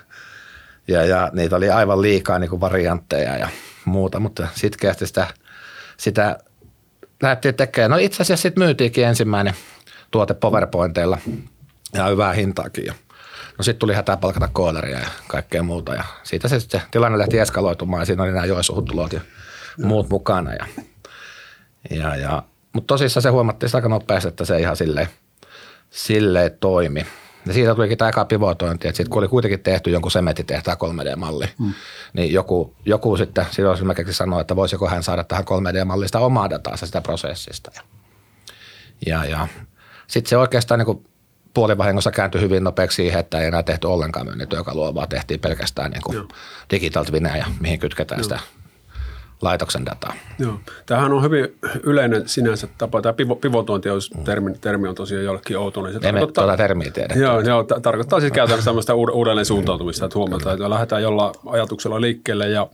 ja, 0.89 1.05
ja 1.05 1.31
niitä 1.33 1.57
oli 1.57 1.71
aivan 1.71 2.03
liikaa 2.03 2.39
niin 2.39 2.51
kuin 2.51 2.61
variantteja 2.61 3.37
ja 3.37 3.49
muuta, 3.85 4.21
mutta 4.21 4.49
sitkeästi 4.55 5.07
sitä, 5.07 5.27
sitä 5.97 6.39
lähdettiin 7.23 7.55
tekemään. 7.55 7.91
No 7.91 7.97
itse 7.97 8.23
asiassa 8.23 8.43
sitten 8.43 8.64
myytiinkin 8.64 9.05
ensimmäinen 9.05 9.55
tuote 10.11 10.35
PowerPointeilla 10.35 11.19
ja 11.95 12.07
hyvää 12.07 12.33
hintaakin. 12.33 12.87
Ja 12.87 12.95
no 13.59 13.62
sitten 13.64 13.79
tuli 13.79 13.95
hätää 13.95 14.17
palkata 14.17 14.49
kooleria 14.52 14.99
ja 14.99 15.09
kaikkea 15.29 15.62
muuta 15.62 15.95
ja 15.95 16.05
siitä 16.23 16.49
se 16.49 16.61
sitten 16.61 16.81
tilanne 16.91 17.19
lähti 17.19 17.38
eskaloitumaan 17.38 18.02
ja 18.02 18.07
siinä 18.07 18.23
oli 18.23 18.33
nämä 18.33 18.47
Joensuuhutulot 18.47 19.12
ja 19.12 19.21
muut 19.85 20.09
mukana. 20.09 20.52
Ja, 20.52 20.67
ja, 21.91 22.17
ja, 22.17 22.43
mutta 22.73 22.87
tosissaan 22.87 23.23
se 23.23 23.29
huomattiin 23.29 23.71
aika 23.75 23.88
nopeasti, 23.88 24.29
että 24.29 24.45
se 24.45 24.61
ihan 24.61 24.76
silleen, 24.76 25.09
silleen 25.91 26.57
toimi. 26.61 27.07
Ja 27.47 27.53
siitä 27.53 27.75
tulikin 27.75 27.99
tämä 27.99 28.09
eka 28.09 28.25
pivotointi, 28.25 28.89
että 28.89 28.97
sitten 28.97 29.11
kun 29.11 29.19
oli 29.19 29.29
kuitenkin 29.29 29.61
tehty 29.61 29.91
jonkun 29.91 30.11
sementitehtaan 30.11 30.77
3D-malli, 30.77 31.49
mm. 31.59 31.73
niin 32.13 32.33
joku, 32.33 32.77
joku 32.87 33.17
sitten 33.17 33.47
silloin 33.51 33.75
esimerkiksi 33.75 34.13
sanoi, 34.13 34.41
että 34.41 34.57
voisiko 34.57 34.89
hän 34.89 35.03
saada 35.03 35.25
tähän 35.25 35.45
3D-mallista 35.45 36.19
omaa 36.19 36.51
datansa 36.51 36.87
sitä 36.87 37.01
prosessista. 37.01 37.71
Ja, 37.75 37.83
ja, 39.07 39.25
ja 39.25 39.49
sitten 40.07 40.31
se 40.31 40.37
oikeastaan 40.37 40.81
niin 40.81 41.05
puolivahingossa 41.55 42.11
kääntyi 42.11 42.41
hyvin 42.41 42.65
nopeaksi 42.65 42.97
siihen, 42.97 43.21
että 43.21 43.41
ei 43.41 43.47
enää 43.47 43.63
tehty 43.63 43.87
ollenkaan 43.87 44.27
myynnin 44.27 44.49
työkalua, 44.49 44.95
vaan 44.95 45.09
tehtiin 45.09 45.41
pelkästään 45.41 45.91
niin 45.91 46.29
digital 46.71 47.05
twinejä, 47.05 47.47
mihin 47.61 47.79
kytketään 47.79 48.19
Joo. 48.19 48.23
sitä 48.23 48.62
laitoksen 49.43 49.87
dataa. 49.87 50.15
Joo. 50.39 50.61
Tämähän 50.87 51.13
on 51.13 51.23
hyvin 51.23 51.59
yleinen 51.83 52.29
sinänsä 52.29 52.69
tapa. 52.79 53.03
Tämä 53.03 53.13
pivo, 53.13 53.37
pivotointi, 53.37 53.89
jos 53.89 54.11
termi, 54.25 54.53
termi 54.61 54.89
on 54.89 54.95
tosiaan 54.95 55.25
jollekin 55.25 55.59
outo, 55.59 55.83
niin 55.83 55.93
se 55.93 55.97
Emme 55.97 56.21
tarkoittaa... 56.21 56.45
tuota 56.45 56.57
termiä 56.57 56.91
tiedä. 56.91 57.15
Joo, 57.15 57.41
joo 57.41 57.65
ta- 57.65 57.81
tarkoittaa 57.81 58.21
siis 58.21 58.33
käytännössä 58.33 58.69
tämmöistä 58.69 58.93
uud- 58.93 59.13
uudelleen 59.13 59.47
suuntautumista, 59.47 60.05
että 60.05 60.19
huomataan, 60.19 60.55
että 60.55 60.71
lähdetään 60.71 61.03
jollain 61.03 61.35
ajatuksella 61.47 62.01
liikkeelle 62.01 62.49
ja, 62.49 62.67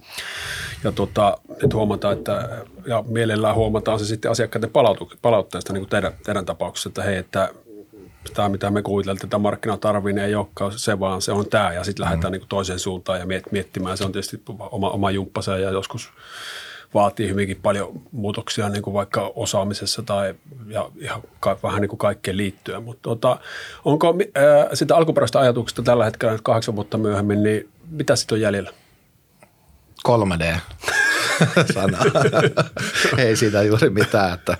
ja 0.84 0.92
tota, 0.92 1.38
että 1.50 1.76
huomataan, 1.76 2.18
että 2.18 2.48
ja 2.86 3.04
mielellään 3.08 3.54
huomataan 3.54 3.98
se 3.98 4.04
sitten 4.04 4.30
asiakkaiden 4.30 4.70
palautu- 4.70 5.12
palautteesta, 5.22 5.72
niin 5.72 5.80
kuin 5.80 5.90
teidän, 5.90 6.12
teidän 6.24 6.46
tapauksessa, 6.46 6.88
että 6.88 7.02
hei, 7.02 7.16
että 7.16 7.48
tämä, 8.34 8.48
mitä 8.48 8.70
me 8.70 8.82
kuviteltiin, 8.82 9.26
että 9.26 9.38
markkina 9.38 9.76
tarvii, 9.76 10.12
niin 10.12 10.24
ei 10.24 10.34
olekaan 10.34 10.72
se, 10.76 11.00
vaan 11.00 11.22
se 11.22 11.32
on 11.32 11.48
tämä. 11.50 11.72
Ja 11.72 11.84
sitten 11.84 12.04
lähdetään 12.04 12.30
mm. 12.30 12.32
niin 12.32 12.40
kuin 12.40 12.48
toiseen 12.48 12.78
suuntaan 12.78 13.18
ja 13.18 13.24
miet- 13.24 13.50
miettimään. 13.50 13.96
Se 13.96 14.04
on 14.04 14.12
tietysti 14.12 14.42
oma, 14.58 14.90
oma 14.90 15.10
jumppansa 15.10 15.58
ja 15.58 15.70
joskus 15.70 16.12
vaatii 16.94 17.28
hyvinkin 17.28 17.58
paljon 17.62 18.02
muutoksia 18.12 18.68
niin 18.68 18.82
kuin 18.82 18.94
vaikka 18.94 19.32
osaamisessa 19.34 20.02
tai 20.02 20.34
ja 20.66 20.90
ihan 20.96 21.22
ka- 21.40 21.58
vähän 21.62 21.80
niin 21.80 21.88
kuin 21.88 21.98
kaikkeen 21.98 22.36
liittyen. 22.36 22.82
Mutta 22.82 23.02
tota, 23.02 23.38
onko 23.84 24.08
äh, 24.08 24.68
sitä 24.74 24.96
alkuperäistä 24.96 25.40
ajatuksesta 25.40 25.82
tällä 25.82 26.04
hetkellä 26.04 26.32
nyt 26.32 26.42
kahdeksan 26.42 26.76
vuotta 26.76 26.98
myöhemmin, 26.98 27.42
niin 27.42 27.68
mitä 27.90 28.16
sitten 28.16 28.36
on 28.36 28.40
jäljellä? 28.40 28.70
3D 30.08 30.56
sana. 31.74 31.98
Ei 33.18 33.36
siitä 33.36 33.62
juuri 33.62 33.90
mitään, 33.90 34.34
että 34.34 34.56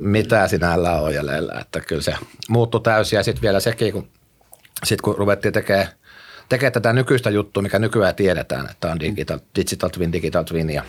mitä 0.00 0.48
sinällä 0.48 0.92
on 0.92 1.14
jäljellä. 1.14 1.60
Että 1.60 1.80
kyllä 1.80 2.02
se 2.02 2.14
muuttui 2.48 2.80
täysin 2.80 3.16
ja 3.16 3.22
sitten 3.22 3.42
vielä 3.42 3.60
sekin, 3.60 3.92
kun, 3.92 4.08
sit 4.84 5.00
kun 5.00 5.18
ruvettiin 5.18 5.54
tekemään 5.54 5.88
tekee 6.48 6.70
tätä 6.70 6.92
nykyistä 6.92 7.30
juttua, 7.30 7.62
mikä 7.62 7.78
nykyään 7.78 8.14
tiedetään, 8.14 8.70
että 8.70 8.92
on 8.92 9.00
digital, 9.00 9.38
digital 9.56 9.88
twin, 9.88 10.12
digital 10.12 10.42
twin 10.42 10.70
ja 10.70 10.82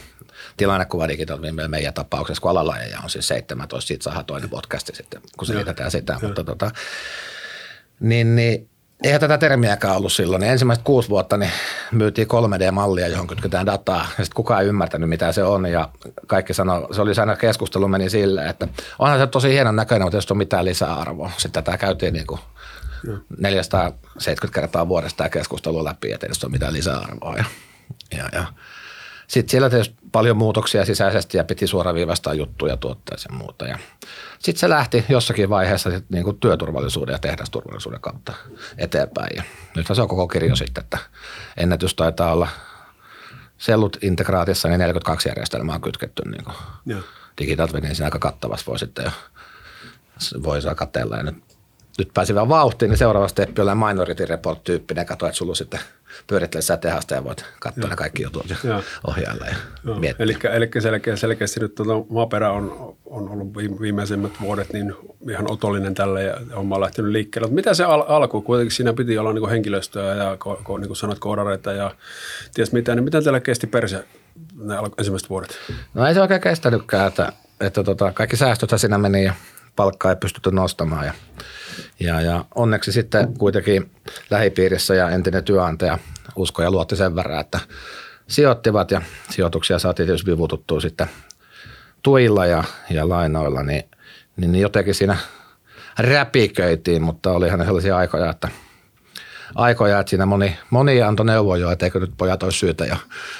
tilannekuva 0.57 1.07
digital 1.07 1.37
twin 1.37 1.55
meidän 1.67 1.93
tapauksessa, 1.93 2.41
kun 2.41 2.51
alalajeja 2.51 2.99
on 3.03 3.09
siis 3.09 3.27
17, 3.27 3.87
siitä 3.87 4.03
saadaan 4.03 4.25
toinen 4.25 4.49
podcasti 4.49 4.95
sitten, 4.95 5.21
kun 5.37 5.47
selitetään 5.47 5.91
sitä. 5.91 6.19
Mutta 6.21 6.43
tota, 6.43 6.71
niin, 7.99 8.35
niin 8.35 8.69
eihän 9.03 9.21
tätä 9.21 9.37
termiäkään 9.37 9.97
ollut 9.97 10.13
silloin. 10.13 10.43
Ensimmäiset 10.43 10.83
kuusi 10.83 11.09
vuotta 11.09 11.37
niin 11.37 11.51
myytiin 11.91 12.27
3D-mallia, 12.27 13.07
johon 13.07 13.27
kytketään 13.27 13.65
dataa. 13.65 14.01
Ja 14.17 14.25
sitten 14.25 14.35
kukaan 14.35 14.61
ei 14.61 14.67
ymmärtänyt, 14.67 15.09
mitä 15.09 15.31
se 15.31 15.43
on. 15.43 15.65
Ja 15.65 15.89
kaikki 16.27 16.53
sanoi, 16.53 16.95
se 16.95 17.01
oli 17.01 17.11
aina 17.19 17.35
keskustelu 17.35 17.87
meni 17.87 18.09
silleen, 18.09 18.47
että 18.47 18.67
onhan 18.99 19.19
se 19.19 19.27
tosi 19.27 19.49
hienon 19.49 19.75
näköinen, 19.75 20.05
mutta 20.05 20.17
jos 20.17 20.31
on 20.31 20.37
mitään 20.37 20.65
lisäarvoa. 20.65 21.31
Sitten 21.37 21.63
tätä 21.63 21.77
käytiin 21.77 22.13
niin 22.13 22.27
kuin 22.27 22.39
470 23.37 24.61
kertaa 24.61 24.87
vuodesta 24.87 25.17
tämä 25.17 25.29
keskustelu 25.29 25.83
läpi, 25.83 26.11
että 26.11 26.27
ei 26.27 26.31
ole 26.43 26.51
mitään 26.51 26.73
lisäarvoa. 26.73 27.35
Ja, 27.35 27.45
ja, 28.17 28.29
ja. 28.31 28.45
Sitten 29.27 29.51
siellä 29.51 29.69
tietysti 29.69 29.95
paljon 30.11 30.37
muutoksia 30.37 30.85
sisäisesti 30.85 31.37
ja 31.37 31.43
piti 31.43 31.67
suoraviivastaa 31.67 32.33
juttuja 32.33 32.77
tuotteeseen 32.77 33.33
ja 33.33 33.37
muuta. 33.37 33.65
Ja 33.65 33.77
sitten 34.39 34.59
se 34.59 34.69
lähti 34.69 35.05
jossakin 35.09 35.49
vaiheessa 35.49 35.89
niin 36.09 36.23
kuin 36.23 36.39
työturvallisuuden 36.39 37.13
ja 37.13 37.19
tehdasturvallisuuden 37.19 38.01
kautta 38.01 38.33
eteenpäin. 38.77 39.35
Ja 39.35 39.43
nyt 39.75 39.87
se 39.93 40.01
on 40.01 40.07
koko 40.07 40.27
kirjo 40.27 40.55
sitten, 40.55 40.83
että 40.83 40.97
ennätys 41.57 41.95
taitaa 41.95 42.31
olla 42.31 42.47
sellut 43.57 43.97
integraatissa, 44.01 44.69
niin 44.69 44.79
42 44.79 45.29
järjestelmää 45.29 45.75
on 45.75 45.81
kytketty 45.81 46.21
niin 46.29 46.43
kuin 46.43 46.55
Digital 47.41 47.67
Twinin 47.67 48.03
aika 48.03 48.19
kattavasti 48.19 48.67
voi 48.67 48.79
sitten 48.79 49.05
jo 49.05 49.11
voi 50.43 50.61
saa 50.61 50.75
katella. 50.75 51.17
Ja 51.17 51.23
nyt, 51.23 51.35
nyt 51.97 52.09
pääsi 52.13 52.35
vähän 52.35 52.49
vauhtiin, 52.49 52.89
niin 52.89 52.97
seuraava 52.97 53.27
steppi 53.27 53.61
on 53.61 53.77
Minority 53.77 54.25
Report-tyyppinen. 54.25 55.05
Kato, 55.05 55.25
että 55.25 55.37
sulla 55.37 55.55
sitten 55.55 55.79
pyörittelee 56.27 56.61
sitä 56.61 56.77
tehasta 56.77 57.15
ja 57.15 57.23
voit 57.23 57.45
katsoa 57.59 57.89
ne 57.89 57.95
kaikki 57.95 58.23
jutut 58.23 58.49
ja 58.49 58.83
ohjailla 59.07 59.45
ja 59.45 59.55
Joo. 59.85 59.99
miettiä. 59.99 60.23
Eli, 60.23 60.37
eli 60.51 60.69
selkeä, 60.79 61.15
selkeästi 61.15 61.59
nyt 61.59 61.75
tuota, 61.75 62.13
maaperä 62.13 62.51
on, 62.51 62.95
on 63.05 63.29
ollut 63.29 63.57
viimeisimmät 63.81 64.31
vuodet 64.41 64.73
niin 64.73 64.93
ihan 65.29 65.51
otollinen 65.51 65.93
tälle 65.93 66.23
ja 66.23 66.37
homma 66.55 66.75
on 66.75 66.81
lähtenyt 66.81 67.11
liikkeelle. 67.11 67.47
Mutta 67.47 67.55
mitä 67.55 67.73
se 67.73 67.83
al- 67.83 68.05
alku? 68.07 68.41
Kuitenkin 68.41 68.75
siinä 68.75 68.93
piti 68.93 69.17
olla 69.17 69.33
niin 69.33 69.49
henkilöstöä 69.49 70.15
ja 70.15 70.37
ko, 70.37 70.59
ko, 70.63 70.77
niin 70.77 70.87
kuin 70.87 70.97
sanoit, 70.97 71.19
koodareita 71.19 71.73
ja 71.73 71.95
ties 72.53 72.71
mitä. 72.71 72.95
Niin 72.95 73.03
miten 73.03 73.23
teillä 73.23 73.39
kesti 73.39 73.67
perse 73.67 74.05
ne 74.55 74.75
ensimmäiset 74.97 75.29
vuodet? 75.29 75.57
No 75.93 76.07
ei 76.07 76.13
se 76.13 76.21
oikein 76.21 76.41
kestänytkään, 76.41 77.07
että, 77.07 77.33
että 77.59 77.83
tota, 77.83 78.11
kaikki 78.11 78.37
säästöt 78.37 78.69
siinä 78.75 78.97
meni 78.97 79.23
ja 79.23 79.33
palkkaa 79.75 80.11
ei 80.11 80.15
pystytty 80.15 80.51
nostamaan. 80.51 81.05
Ja, 81.05 81.13
ja, 81.99 82.21
ja 82.21 82.45
onneksi 82.55 82.91
sitten 82.91 83.37
kuitenkin 83.37 83.91
lähipiirissä 84.29 84.95
ja 84.95 85.09
entinen 85.09 85.43
työnantaja 85.43 85.99
usko 86.35 86.63
ja 86.63 86.71
luotti 86.71 86.95
sen 86.95 87.15
verran, 87.15 87.39
että 87.39 87.59
sijoittivat 88.27 88.91
ja 88.91 89.01
sijoituksia 89.29 89.79
saatiin 89.79 90.07
tietysti 90.07 90.31
vivututtua 90.31 90.81
sitten 90.81 91.07
tuilla 92.03 92.45
ja, 92.45 92.63
ja 92.89 93.09
lainoilla, 93.09 93.63
niin, 93.63 93.83
niin, 94.37 94.51
niin 94.51 94.61
jotenkin 94.61 94.95
siinä 94.95 95.17
räpiköitiin, 95.99 97.01
mutta 97.01 97.31
olihan 97.31 97.65
sellaisia 97.65 97.97
aikoja, 97.97 98.29
että 98.29 98.49
aikoja, 99.55 99.99
että 99.99 100.09
siinä 100.09 100.25
moni, 100.25 100.57
moni 100.69 101.01
antoi 101.01 101.25
neuvoja, 101.25 101.71
että 101.71 101.85
eikö 101.85 101.99
nyt 101.99 102.13
pojat 102.17 102.43
olisi 102.43 102.59
syytä 102.59 102.85
jo, 102.85 102.95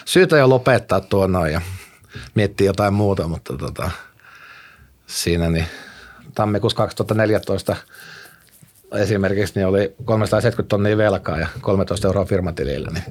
syytä 0.06 0.38
jo 0.38 0.50
lopettaa 0.50 1.02
tuon 1.02 1.52
ja 1.52 1.62
miettiä 2.36 2.66
jotain 2.66 2.94
muuta, 2.94 3.28
mutta 3.28 3.58
tota, 3.58 3.92
siinä 5.08 5.50
niin 5.50 5.66
tammikuussa 6.36 6.78
2014 6.78 7.76
esimerkiksi 8.92 9.54
niin 9.56 9.68
oli 9.68 9.96
370 10.06 10.70
tonnia 10.70 10.98
velkaa 10.98 11.40
ja 11.40 11.48
13 11.62 12.08
euroa 12.08 12.26
firmatilillä, 12.26 12.92
niin 12.92 13.04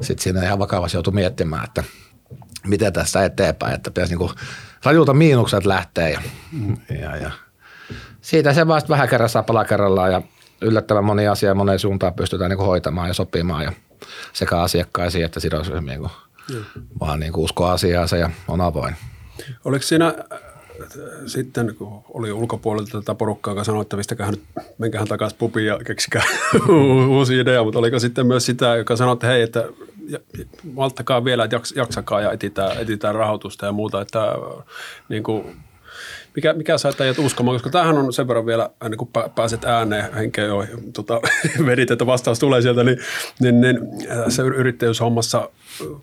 sitten 0.00 0.22
siinä 0.22 0.42
ihan 0.42 0.58
vakavasti 0.58 0.96
joutui 0.96 1.12
miettimään, 1.12 1.64
että 1.64 1.84
miten 2.66 2.92
tässä 2.92 3.24
eteenpäin, 3.24 3.74
että 3.74 3.90
pitäisi 3.90 4.16
niin 4.16 4.30
rajulta 4.84 5.14
miinukset 5.14 5.66
lähteä 5.66 6.08
ja, 6.08 6.20
ja, 7.00 7.16
ja 7.16 7.30
siitä 8.20 8.52
se 8.52 8.66
vasta 8.66 8.88
vähän 8.88 9.08
kerran 9.08 9.28
saa 9.28 9.42
pala 9.42 9.64
kerrallaan 9.64 10.12
ja 10.12 10.22
yllättävän 10.60 11.04
moni 11.04 11.28
asia 11.28 11.54
moneen 11.54 11.78
suuntaan 11.78 12.14
pystytään 12.14 12.50
niin 12.50 12.58
hoitamaan 12.58 13.08
ja 13.08 13.14
sopimaan 13.14 13.64
ja 13.64 13.72
sekä 14.32 14.60
asiakkaisiin 14.60 15.24
että 15.24 15.40
sidosryhmiin, 15.40 16.00
kun 16.00 16.10
vaan 17.00 17.20
niin 17.20 17.36
uskoo 17.36 17.68
asiaansa 17.68 18.16
ja 18.16 18.30
on 18.48 18.60
avoin. 18.60 18.96
Oliko 19.64 19.82
siinä 19.82 20.14
sitten 21.26 21.74
kun 21.78 22.04
oli 22.14 22.32
ulkopuolelta 22.32 23.00
tätä 23.00 23.14
porukkaa, 23.14 23.52
joka 23.52 23.64
sanoi, 23.64 23.82
että 23.82 23.96
pistäkää 23.96 24.30
nyt, 24.30 24.42
menkähän 24.78 25.08
takaisin 25.08 25.38
pubiin 25.38 25.66
ja 25.66 25.78
keksikää 25.86 26.22
uusi 27.08 27.38
idea, 27.38 27.64
mutta 27.64 27.78
oliko 27.78 27.98
sitten 27.98 28.26
myös 28.26 28.46
sitä, 28.46 28.76
joka 28.76 28.96
sanoi, 28.96 29.12
että 29.12 29.26
hei, 29.26 29.42
että 29.42 29.64
malttakaa 30.72 31.24
vielä, 31.24 31.44
että 31.44 31.60
jaksakaa 31.74 32.20
ja 32.20 32.32
etitään 32.78 33.14
rahoitusta 33.14 33.66
ja 33.66 33.72
muuta, 33.72 34.00
että 34.00 34.34
niin 35.08 35.22
kuin, 35.22 35.56
mikä, 36.36 36.52
mikä 36.52 36.78
saa 36.78 36.92
teidät 36.92 37.18
uskomaan, 37.18 37.54
koska 37.54 37.70
tämähän 37.70 37.98
on 37.98 38.12
sen 38.12 38.28
verran 38.28 38.46
vielä, 38.46 38.70
ennen 38.84 38.98
kuin 38.98 39.10
pääset 39.34 39.64
ääneen, 39.64 40.14
henkeä 40.14 40.44
jo 40.44 40.66
tota, 40.92 41.20
vedit, 41.66 41.90
että 41.90 42.06
vastaus 42.06 42.38
tulee 42.38 42.62
sieltä, 42.62 42.84
niin, 42.84 42.98
niin, 43.40 43.60
niin 43.60 43.78
se 44.28 44.42
yrittäjyyshommassa 44.42 45.50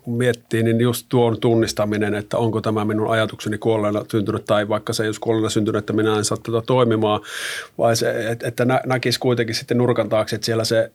kun 0.02 0.16
miettii, 0.16 0.62
niin 0.62 0.80
just 0.80 1.06
tuon 1.08 1.40
tunnistaminen, 1.40 2.14
että 2.14 2.38
onko 2.38 2.60
tämä 2.60 2.84
minun 2.84 3.10
ajatukseni 3.10 3.58
kuolleena 3.58 4.04
syntynyt 4.10 4.44
tai 4.44 4.68
vaikka 4.68 4.92
se 4.92 5.02
ei 5.02 5.08
olisi 5.08 5.20
kuolleena 5.20 5.48
syntynyt, 5.48 5.78
että 5.78 5.92
minä 5.92 6.16
en 6.16 6.24
saa 6.24 6.38
tätä 6.42 6.62
toimimaan, 6.66 7.20
vai 7.78 7.96
se, 7.96 8.36
että 8.42 8.66
näkisi 8.86 9.20
kuitenkin 9.20 9.54
sitten 9.54 9.78
nurkan 9.78 10.08
taakse, 10.08 10.36
että 10.36 10.46
siellä 10.46 10.64
se 10.64 10.90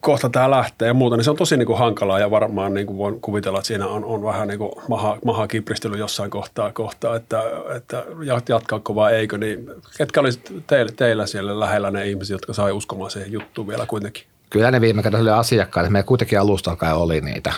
kohta 0.00 0.28
tämä 0.28 0.50
lähtee 0.50 0.88
ja 0.88 0.94
muuta, 0.94 1.16
niin 1.16 1.24
se 1.24 1.30
on 1.30 1.36
tosi 1.36 1.56
niin 1.56 1.66
kuin 1.66 1.78
hankalaa 1.78 2.18
ja 2.18 2.30
varmaan 2.30 2.74
niin 2.74 2.86
kuin 2.86 2.98
voin 2.98 3.20
kuvitella, 3.20 3.58
että 3.58 3.66
siinä 3.66 3.86
on, 3.86 4.04
on 4.04 4.22
vähän 4.22 4.48
niin 4.48 4.58
kuin 4.58 4.72
maha, 4.88 5.18
maha 5.24 5.46
kipristely 5.46 5.96
jossain 5.96 6.30
kohtaa, 6.30 6.72
kohtaa 6.72 7.16
että, 7.16 7.42
että 7.76 8.04
jatkaako 8.48 8.94
vai 8.94 9.14
eikö, 9.14 9.38
niin 9.38 9.70
ketkä 9.98 10.20
olisivat 10.20 10.66
teillä, 10.66 10.92
teillä 10.96 11.26
siellä 11.26 11.60
lähellä 11.60 11.90
ne 11.90 12.06
ihmiset, 12.06 12.32
jotka 12.32 12.52
sai 12.52 12.72
uskomaan 12.72 13.10
siihen 13.10 13.32
juttuun 13.32 13.68
vielä 13.68 13.86
kuitenkin? 13.86 14.24
Kyllä 14.50 14.70
ne 14.70 14.80
viime 14.80 15.02
kädessä 15.02 15.22
oli 15.22 15.30
asiakkaita. 15.30 15.90
Meillä 15.90 16.06
kuitenkin 16.06 16.40
alusta 16.40 16.70
alkaen 16.70 16.94
oli 16.94 17.20
niitä 17.20 17.52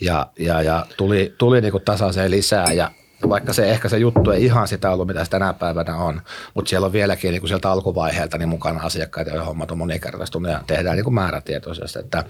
ja, 0.00 0.26
ja, 0.38 0.62
ja 0.62 0.86
tuli, 0.96 1.34
tuli 1.38 1.60
niin 1.60 1.72
kuin 1.72 1.84
tasaiseen 1.84 2.30
lisää 2.30 2.72
ja 2.72 2.90
vaikka 3.28 3.52
se 3.52 3.70
ehkä 3.70 3.88
se 3.88 3.98
juttu 3.98 4.30
ei 4.30 4.44
ihan 4.44 4.68
sitä 4.68 4.90
ollut, 4.90 5.06
mitä 5.06 5.24
se 5.24 5.30
tänä 5.30 5.52
päivänä 5.52 5.96
on, 5.96 6.22
mutta 6.54 6.68
siellä 6.68 6.86
on 6.86 6.92
vieläkin 6.92 7.30
niin 7.30 7.40
kuin 7.40 7.48
sieltä 7.48 7.70
alkuvaiheelta 7.70 8.38
niin 8.38 8.48
mukana 8.48 8.80
asiakkaita, 8.82 9.30
joiden 9.30 9.46
hommat 9.46 9.70
on 9.70 9.78
monikertaistunut 9.78 10.52
ja 10.52 10.60
tehdään 10.66 10.96
niin 10.96 11.04
kuin 11.04 11.14
määrätietoisesti, 11.14 11.98
että 11.98 12.24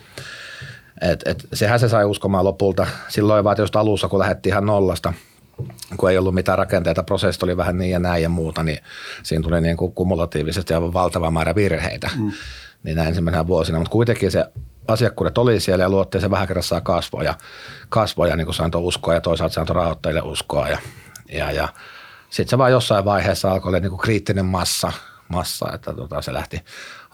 et, 1.01 1.23
et, 1.25 1.47
sehän 1.53 1.81
se 1.81 1.89
sai 1.89 2.05
uskomaan 2.05 2.45
lopulta. 2.45 2.87
Silloin 3.09 3.45
vaan 3.45 3.57
just 3.59 3.77
alussa, 3.77 4.09
kun 4.09 4.19
lähdettiin 4.19 4.51
ihan 4.51 4.67
nollasta, 4.67 5.13
kun 5.97 6.11
ei 6.11 6.19
ollut 6.19 6.35
mitään 6.35 6.59
rakenteita, 6.59 7.03
prosessit 7.03 7.43
oli 7.43 7.57
vähän 7.57 7.79
niin 7.79 7.91
ja 7.91 7.99
näin 7.99 8.23
ja 8.23 8.29
muuta, 8.29 8.63
niin 8.63 8.79
siinä 9.23 9.43
tuli 9.43 9.61
niin 9.61 9.77
kuin 9.77 9.93
kumulatiivisesti 9.93 10.75
aivan 10.75 10.93
valtava 10.93 11.31
määrä 11.31 11.55
virheitä. 11.55 12.11
Mm. 12.17 12.33
Niin 12.83 12.97
näin 12.97 13.09
ensimmäisenä 13.09 13.47
vuosina, 13.47 13.79
mutta 13.79 13.93
kuitenkin 13.93 14.31
se 14.31 14.45
asiakkuudet 14.89 15.39
oli 15.39 15.61
siellä 15.61 15.85
ja 15.85 15.89
luottiin 15.89 16.21
se 16.21 16.31
vähän 16.31 16.49
kerrassa 16.49 16.81
kasvoa 16.81 17.23
ja, 17.23 17.35
kasvoa 17.89 18.27
ja 18.27 18.37
niin 18.37 18.45
kuin 18.45 18.55
se 18.55 18.63
antoi 18.63 18.83
uskoa 18.83 19.15
ja 19.15 19.21
toisaalta 19.21 19.55
se 19.55 19.61
antoi 19.61 19.77
rahoittajille 19.77 20.21
uskoa 20.21 20.69
ja, 20.69 20.79
ja, 21.33 21.53
ja 21.53 21.69
sitten 22.31 22.51
se 22.51 22.59
vaan 22.59 22.73
jossain 22.73 23.05
vaiheessa 23.05 23.53
alkoi 23.53 23.69
olla 23.69 23.81
niin 23.81 23.91
kuin 23.91 24.01
kriittinen 24.01 24.47
massa, 24.47 24.93
massa 25.29 25.73
että 25.75 25.95
tota, 25.95 26.23
se 26.23 26.33
lähti 26.33 26.65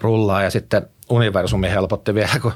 rullaa 0.00 0.42
ja 0.42 0.50
sitten 0.50 0.90
universumi 1.10 1.70
helpotti 1.70 2.14
vielä, 2.14 2.38
kun 2.42 2.52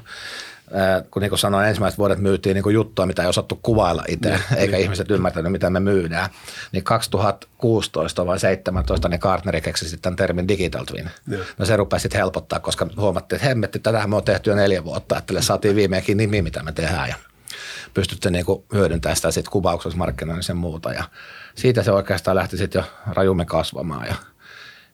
kun 1.10 1.22
niin 1.22 1.30
kuin 1.30 1.38
sanoin, 1.38 1.68
ensimmäiset 1.68 1.98
vuodet 1.98 2.18
myytiin 2.18 2.54
niin 2.54 2.62
kuin 2.62 2.74
juttua, 2.74 3.06
mitä 3.06 3.22
ei 3.22 3.28
osattu 3.28 3.58
kuvailla 3.62 4.04
itse, 4.08 4.40
eikä 4.56 4.76
ihmiset 4.76 5.10
ymmärtänyt, 5.10 5.52
mitä 5.52 5.70
me 5.70 5.80
myydään. 5.80 6.30
Niin 6.72 6.84
2016 6.84 8.26
vai 8.26 8.34
2017 8.34 9.08
niin 9.08 9.20
Gartner 9.22 9.60
keksi 9.60 9.88
sitten 9.88 10.16
termin 10.16 10.48
digital 10.48 10.84
twin. 10.84 11.10
Ja. 11.28 11.38
No 11.58 11.66
se 11.66 11.76
rupesi 11.76 12.02
sitten 12.02 12.18
helpottaa, 12.18 12.60
koska 12.60 12.86
huomattiin, 12.96 13.36
että 13.36 13.48
hemmetti, 13.48 13.78
tätä 13.78 14.06
me 14.06 14.16
on 14.16 14.24
tehty 14.24 14.50
jo 14.50 14.56
neljä 14.56 14.84
vuotta, 14.84 15.18
että 15.18 15.42
saatiin 15.42 15.76
viimeinkin 15.76 16.16
nimi, 16.16 16.42
mitä 16.42 16.62
me 16.62 16.72
tehdään 16.72 17.08
ja 17.08 17.14
pystytte 17.94 18.30
niin 18.30 18.44
kuin 18.44 18.64
hyödyntämään 18.72 19.16
sitä 19.16 19.30
sitten 19.30 19.52
kuvauksessa, 19.52 19.98
markkinoinnissa 19.98 20.50
ja 20.50 20.54
muuta. 20.54 20.92
Ja 20.92 21.04
siitä 21.54 21.82
se 21.82 21.92
oikeastaan 21.92 22.36
lähti 22.36 22.56
sitten 22.56 22.80
jo 22.80 23.12
rajummin 23.14 23.46
kasvamaan 23.46 24.06
ja, 24.06 24.14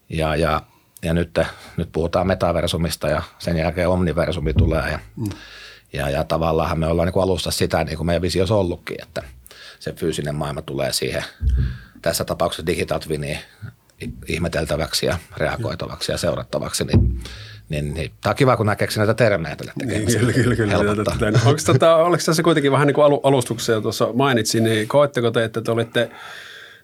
ja, 0.09 0.37
ja 0.37 0.61
ja 1.03 1.15
nyt, 1.15 1.39
nyt 1.77 1.89
puhutaan 1.93 2.27
metaversumista 2.27 3.09
ja 3.09 3.23
sen 3.39 3.57
jälkeen 3.57 3.89
omniversumi 3.89 4.55
tulee 4.55 4.91
ja, 4.91 4.99
mm. 5.17 5.29
ja, 5.93 6.11
ja 6.11 6.25
tavallaan 6.25 6.79
me 6.79 6.87
ollaan 6.87 7.07
niin 7.07 7.13
kuin 7.13 7.23
alusta 7.23 7.51
sitä, 7.51 7.85
niin 7.85 7.97
kuin 7.97 8.07
meidän 8.07 8.23
visiossa 8.23 8.55
ollutkin, 8.55 9.03
että 9.03 9.23
se 9.81 9.93
fyysinen 9.93 10.35
maailma 10.35 10.63
tulee 10.63 10.93
siihen 10.93 11.25
tässä 12.03 12.25
tapauksessa 12.25 12.67
digital 12.67 12.99
twiniin 12.99 13.39
ihmeteltäväksi 14.27 15.07
ja 15.07 15.19
reagoitavaksi 15.37 16.13
ja 16.13 16.19
seurattavaksi, 16.19 16.85
niin 16.85 17.21
niin, 17.69 17.95
niin, 17.95 18.13
tämä 18.21 18.31
on 18.31 18.37
kiva, 18.37 18.57
kun 18.57 18.67
nämä 18.67 18.77
keksii 18.77 18.99
näitä 18.99 19.15
termejä 19.15 19.57
tälle 19.57 19.73
tekemiselle. 19.79 20.33
Niin, 20.33 20.43
kyllä, 20.43 20.57
kyllä, 20.57 20.77
kyllä. 20.77 21.39
Onko, 21.47 21.61
tota, 21.67 21.97
oliko 21.97 22.23
tässä 22.27 22.43
kuitenkin 22.43 22.73
vähän 22.73 22.87
niin 22.87 22.95
kuin 22.95 23.21
alustuksessa 23.23 23.81
tuossa 23.81 24.09
mainitsin, 24.15 24.65
niin 24.65 24.89
koetteko 24.89 25.31
te, 25.31 25.45
että 25.45 25.61
te 25.61 25.71
olitte– 25.71 26.11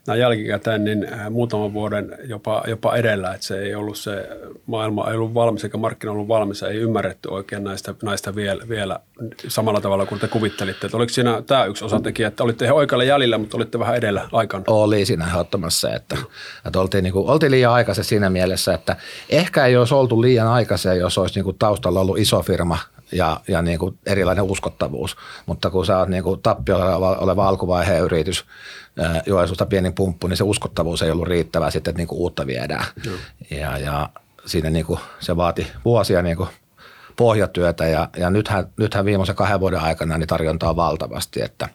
näin 0.09 0.21
jälkikäteen 0.21 0.85
niin 0.85 1.12
äh, 1.12 1.31
muutaman 1.31 1.75
vuoden 1.75 2.19
jopa, 2.25 2.62
jopa 2.67 2.97
edellä, 2.97 3.35
että 3.35 3.47
se 3.47 3.59
ei 3.59 3.75
ollut 3.75 3.99
se 3.99 4.29
maailma 4.67 5.11
ei 5.11 5.17
ollut 5.17 5.35
valmis 5.35 5.65
eikä 5.65 5.79
markkina 5.79 6.12
ollut 6.12 6.29
valmis, 6.29 6.62
ei 6.62 6.77
ymmärretty 6.77 7.29
oikein 7.29 7.65
näistä, 7.65 7.95
näistä 8.03 8.35
vielä, 8.35 8.69
vielä 8.69 9.00
samalla 9.49 9.81
tavalla 9.81 10.07
kuin 10.07 10.21
te 10.21 10.29
kuvittelitte. 10.29 10.87
Että 10.87 10.97
oliko 10.97 11.12
siinä 11.12 11.43
tämä 11.47 11.65
yksi 11.65 11.85
osatekijä, 11.85 12.29
että 12.29 12.45
olitte 12.45 12.65
ihan 12.65 12.77
oikealla 12.77 13.05
jäljellä, 13.05 13.38
mutta 13.38 13.57
olitte 13.57 13.79
vähän 13.79 13.97
edellä 13.97 14.29
aikana? 14.33 14.65
Oli 14.67 15.05
siinä 15.05 15.27
ehdottomassa, 15.27 15.95
että, 15.95 16.17
että 16.67 16.81
oltiin, 16.81 17.05
niin 17.05 17.12
kuin, 17.12 17.29
oltiin 17.31 17.53
liian 17.53 17.73
aikaisin 17.73 18.05
siinä 18.05 18.31
mielessä, 18.31 18.75
että 18.75 18.97
ehkä 19.31 19.67
ei 19.67 19.77
olisi 19.77 19.95
oltu 19.95 20.23
liian 20.23 20.49
aikaisin, 20.49 20.99
jos 20.99 21.19
olisi 21.19 21.35
niin 21.35 21.45
kuin 21.45 21.59
taustalla 21.59 22.00
ollut 22.00 22.19
iso 22.19 22.43
firma, 22.43 22.79
ja, 23.12 23.41
ja 23.49 23.62
niin 23.62 23.79
kuin 23.79 23.99
erilainen 24.07 24.45
uskottavuus. 24.45 25.17
Mutta 25.47 25.71
kun 25.71 25.87
sä 25.87 25.99
oot 25.99 26.09
niin 26.09 26.23
kuin 26.23 26.43
tappiolla 26.43 26.97
oleva 26.97 27.49
alkuvaiheen 27.49 28.03
yritys, 28.03 28.45
Joensuusta 29.26 29.67
pienin 29.67 29.95
pumppu, 29.95 30.26
niin 30.26 30.37
se 30.37 30.45
uskottavuus 30.45 31.02
ei 31.02 31.11
ollut 31.11 31.28
riittävää 31.28 31.71
sitten, 31.71 31.90
että 31.90 32.00
niin 32.00 32.09
kuin 32.09 32.19
uutta 32.19 32.47
viedään. 32.47 32.85
Ja, 33.50 33.78
ja 33.78 34.09
siinä 34.47 34.71
niin 34.71 34.87
kuin 34.87 35.00
se 35.21 35.37
vaati 35.37 35.67
vuosia 35.85 36.23
niin 36.23 36.37
kuin 36.37 36.49
pohjatyötä 37.17 37.87
ja, 37.87 38.09
ja 38.17 38.31
nythän, 38.31 38.67
nythän 38.76 39.05
viimeisen 39.05 39.35
kahden 39.35 39.61
vuoden 39.61 39.81
aikana 39.81 40.19
niin 40.19 40.28
tarjontaa 40.28 40.76
valtavasti, 40.76 41.43
että 41.43 41.69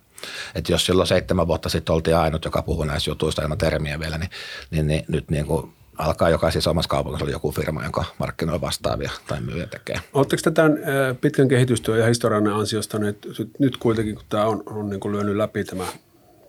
että 0.56 0.72
jos 0.72 0.86
silloin 0.86 1.08
seitsemän 1.08 1.48
vuotta 1.48 1.70
sitten 1.70 1.94
oltiin 1.94 2.18
ainut, 2.18 2.46
joka 2.46 2.62
puhui 2.62 2.88
näistä 2.88 3.10
jutuista 3.10 3.42
ilman 3.42 3.58
termiä 3.58 4.00
vielä, 4.00 4.18
niin, 4.18 4.30
niin, 4.72 4.88
niin 4.88 5.06
nyt 5.08 5.32
niin 5.32 5.46
kuin 5.46 5.74
alkaa 5.98 6.30
jokaisessa 6.30 6.70
omassa 6.70 6.90
kaupungissa 6.90 7.26
olla 7.26 7.32
joku 7.32 7.52
firma, 7.52 7.84
jonka 7.84 8.06
markkinoi 8.18 8.62
vastaavia 8.62 9.12
tai 9.28 9.42
myyjä 9.42 9.68
tekee. 9.68 9.96
Oletteko 10.14 10.52
tämän 10.52 10.78
pitkän 11.22 11.48
kehitystyön 11.48 12.00
ja 12.00 12.06
historian 12.06 12.48
ansiosta 12.48 13.00
nyt, 13.00 13.28
nyt 13.60 13.78
kuitenkin, 13.78 14.16
kun 14.16 14.24
tämä 14.30 14.46
on, 14.46 14.64
on 14.66 14.90
niin 14.90 15.00
kuin 15.00 15.12
lyönyt 15.12 15.36
läpi 15.36 15.64
tämä 15.64 15.84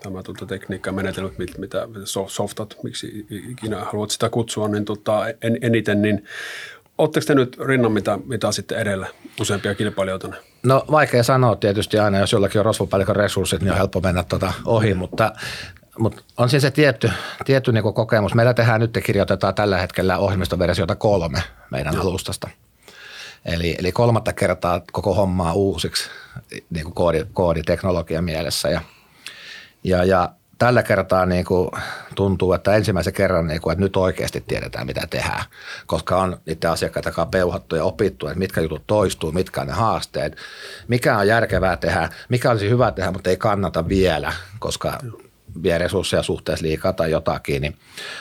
tämä 0.04 0.22
tuota, 0.22 0.46
tekniikka 0.46 0.88
ja 0.88 0.92
menetelmät, 0.92 1.38
mit, 1.38 1.58
mitä 1.58 1.88
softat, 2.26 2.76
miksi 2.82 3.26
ikinä 3.30 3.84
haluat 3.84 4.10
sitä 4.10 4.30
kutsua, 4.30 4.68
niin 4.68 4.84
tota, 4.84 5.28
en, 5.28 5.58
eniten, 5.62 6.02
niin 6.02 6.24
Oletteko 6.98 7.26
te 7.26 7.34
nyt 7.34 7.56
rinnan 7.66 7.92
mitä, 7.92 8.18
mitä 8.26 8.52
sitten 8.52 8.78
edellä 8.78 9.06
useampia 9.40 9.74
kilpailijoita? 9.74 10.28
No 10.62 10.84
vaikea 10.90 11.22
sanoa 11.22 11.56
tietysti 11.56 11.98
aina, 11.98 12.18
jos 12.18 12.32
jollakin 12.32 12.58
on 12.58 12.64
rosvopäällikön 12.64 13.16
resurssit, 13.16 13.60
niin 13.60 13.70
on 13.70 13.76
helppo 13.76 14.00
mennä 14.00 14.22
tuota 14.22 14.52
ohi, 14.64 14.94
mutta, 14.94 15.32
mutta 15.98 16.22
on 16.36 16.48
siis 16.48 16.62
se 16.62 16.70
tietty, 16.70 17.10
tietty 17.44 17.72
niin 17.72 17.94
kokemus. 17.94 18.34
Meillä 18.34 18.54
tehdään 18.54 18.80
nyt, 18.80 18.98
kirjoitetaan 19.06 19.54
tällä 19.54 19.78
hetkellä 19.78 20.18
ohjelmistoversiota 20.18 20.94
kolme 20.94 21.42
meidän 21.70 21.94
no. 21.94 22.02
alustasta. 22.02 22.48
Eli, 23.44 23.76
eli 23.78 23.92
kolmatta 23.92 24.32
kertaa 24.32 24.80
koko 24.92 25.14
hommaa 25.14 25.52
uusiksi 25.52 26.10
niin 26.70 26.84
kuin 26.84 26.94
koodi, 26.94 27.26
kooditeknologian 27.32 28.24
mielessä 28.24 28.68
ja– 28.68 28.80
ja, 29.84 30.04
ja 30.04 30.32
tällä 30.58 30.82
kertaa 30.82 31.26
niin 31.26 31.44
kuin 31.44 31.70
tuntuu, 32.14 32.52
että 32.52 32.74
ensimmäisen 32.74 33.12
kerran, 33.12 33.46
niin 33.46 33.60
kuin, 33.60 33.72
että 33.72 33.84
nyt 33.84 33.96
oikeasti 33.96 34.44
tiedetään, 34.46 34.86
mitä 34.86 35.06
tehdään, 35.10 35.44
koska 35.86 36.16
on 36.16 36.40
niiden 36.46 36.70
asiakkaita 36.70 37.10
kanssa 37.10 37.30
peuhattu 37.30 37.76
ja 37.76 37.84
opittu, 37.84 38.26
että 38.26 38.38
mitkä 38.38 38.60
jutut 38.60 38.86
toistuu, 38.86 39.32
mitkä 39.32 39.60
on 39.60 39.66
ne 39.66 39.72
haasteet, 39.72 40.36
mikä 40.88 41.18
on 41.18 41.26
järkevää 41.26 41.76
tehdä, 41.76 42.08
mikä 42.28 42.50
olisi 42.50 42.70
hyvä 42.70 42.92
tehdä, 42.92 43.10
mutta 43.10 43.30
ei 43.30 43.36
kannata 43.36 43.88
vielä, 43.88 44.32
koska 44.58 44.98
vie 45.62 45.78
resursseja 45.78 46.22
suhteessa 46.22 46.66
liikaa 46.66 46.92
tai 46.92 47.10
jotakin. 47.10 47.62
Niin 47.62 47.76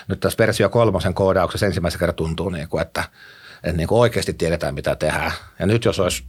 nyt 0.08 0.19
tässä 0.19 0.38
versio 0.38 0.69
kolmosen 0.69 1.13
koodauksessa 1.13 1.65
ensimmäisen 1.65 1.99
kerran 1.99 2.15
tuntuu, 2.15 2.49
niin 2.49 2.67
kuin, 2.67 2.82
että, 2.82 3.04
että 3.63 3.78
niin 3.78 3.88
kuin 3.88 3.99
oikeasti 3.99 4.34
tiedetään, 4.34 4.73
mitä 4.73 4.95
tehdään. 4.95 5.32
Ja 5.60 5.65
nyt 5.65 5.86
jos 5.86 5.99
olisi 5.99 6.23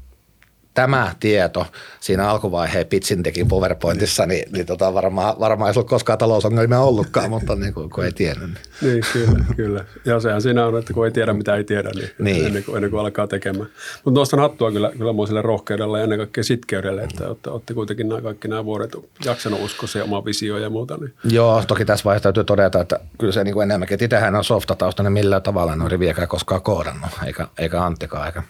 tämä 0.74 1.14
tieto 1.20 1.66
siinä 2.00 2.28
alkuvaiheen 2.28 2.86
pitsintekin 2.86 3.48
PowerPointissa, 3.48 4.26
niin, 4.26 4.52
niin 4.52 4.66
tota 4.66 4.94
varmaan, 4.94 5.34
varmaan 5.40 5.70
ei 5.70 5.72
ollut 5.76 5.88
koskaan 5.88 6.18
talousongelmia 6.18 6.80
ollutkaan, 6.80 7.30
mutta 7.30 7.56
niin 7.56 7.74
kuin, 7.74 7.90
kun 7.90 8.04
ei 8.04 8.12
tiennyt. 8.12 8.50
Niin. 8.80 8.92
niin, 8.92 9.04
kyllä, 9.12 9.44
kyllä. 9.56 9.84
Ja 10.04 10.20
sehän 10.20 10.42
siinä 10.42 10.66
on, 10.66 10.78
että 10.78 10.92
kun 10.92 11.04
ei 11.04 11.10
tiedä 11.10 11.32
mitä 11.32 11.56
ei 11.56 11.64
tiedä, 11.64 11.90
niin, 11.94 12.10
niin. 12.18 12.46
Ennen, 12.46 12.64
kuin, 12.64 12.76
ennen 12.76 12.90
kuin 12.90 13.00
alkaa 13.00 13.26
tekemään. 13.26 13.68
Mutta 14.04 14.20
nostan 14.20 14.40
hattua 14.40 14.72
kyllä, 14.72 14.92
kyllä 14.98 15.12
muiselle 15.12 15.42
rohkeudella 15.42 15.98
ja 15.98 16.04
ennen 16.04 16.18
kaikkea 16.18 16.44
sitkeydelle, 16.44 17.02
että 17.02 17.28
olette, 17.28 17.50
olette 17.50 17.74
kuitenkin 17.74 18.08
nämä 18.08 18.20
kaikki 18.20 18.48
nämä 18.48 18.64
vuodet 18.64 18.96
jaksanut 19.24 19.60
uskoa 19.60 19.86
se 19.86 20.02
oma 20.02 20.24
visio 20.24 20.58
ja 20.58 20.70
muuta. 20.70 20.96
Niin. 20.96 21.14
Joo, 21.24 21.64
toki 21.66 21.84
tässä 21.84 22.04
vaiheessa 22.04 22.22
täytyy 22.22 22.44
todeta, 22.44 22.80
että 22.80 23.00
kyllä 23.18 23.32
se 23.32 23.44
niin 23.44 23.54
kuin 23.54 23.64
enemmänkin, 23.64 23.94
että 23.94 24.04
itsehän 24.04 24.34
on 24.34 24.44
softataustainen 24.44 25.12
millään 25.12 25.42
tavalla 25.42 25.76
noin 25.76 25.90
riviäkään 25.90 26.28
koskaan 26.28 26.62
koodannut, 26.62 27.10
eikä, 27.26 27.48
eikä 27.58 27.84
Anttikaan, 27.84 28.26
eikä 28.26 28.42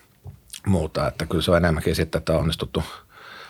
muuta. 0.66 1.09
Että 1.09 1.27
kyllä 1.27 1.42
se 1.42 1.50
on 1.50 1.57
enemmänkin 1.57 1.96
sitten, 1.96 2.18
että 2.18 2.33
on 2.33 2.38
onnistuttu 2.38 2.83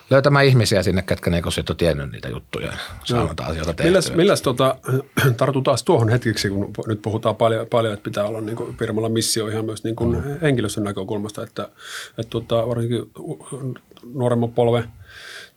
löytämään 0.09 0.45
ihmisiä 0.45 0.83
sinne, 0.83 1.01
ketkä 1.01 1.29
niinku 1.29 1.51
sitten 1.51 1.73
on 1.73 1.77
tiennyt 1.77 2.11
niitä 2.11 2.29
juttuja 2.29 2.67
ja 2.67 2.77
saanut 3.03 3.39
asioita 3.39 3.73
tehtyä. 3.73 3.85
Milläs, 3.85 4.13
milläs 4.13 4.41
tota, 4.41 4.75
tartutaan 5.37 5.77
tuohon 5.85 6.09
hetkeksi, 6.09 6.49
kun 6.49 6.71
nyt 6.87 7.01
puhutaan 7.01 7.35
paljon, 7.35 7.67
paljon 7.67 7.93
että 7.93 8.03
pitää 8.03 8.25
olla 8.25 8.41
niin 8.41 8.55
kuin 8.55 8.77
firmalla 8.77 9.09
missio 9.09 9.47
ihan 9.47 9.65
myös 9.65 9.83
niin 9.83 9.95
kuin 9.95 10.17
mm. 10.17 10.39
henkilöstön 10.41 10.83
näkökulmasta, 10.83 11.43
että, 11.43 11.69
että 12.17 12.29
tota, 12.29 12.67
varsinkin 12.67 13.11
nuoremman 14.13 14.51
polven 14.51 14.83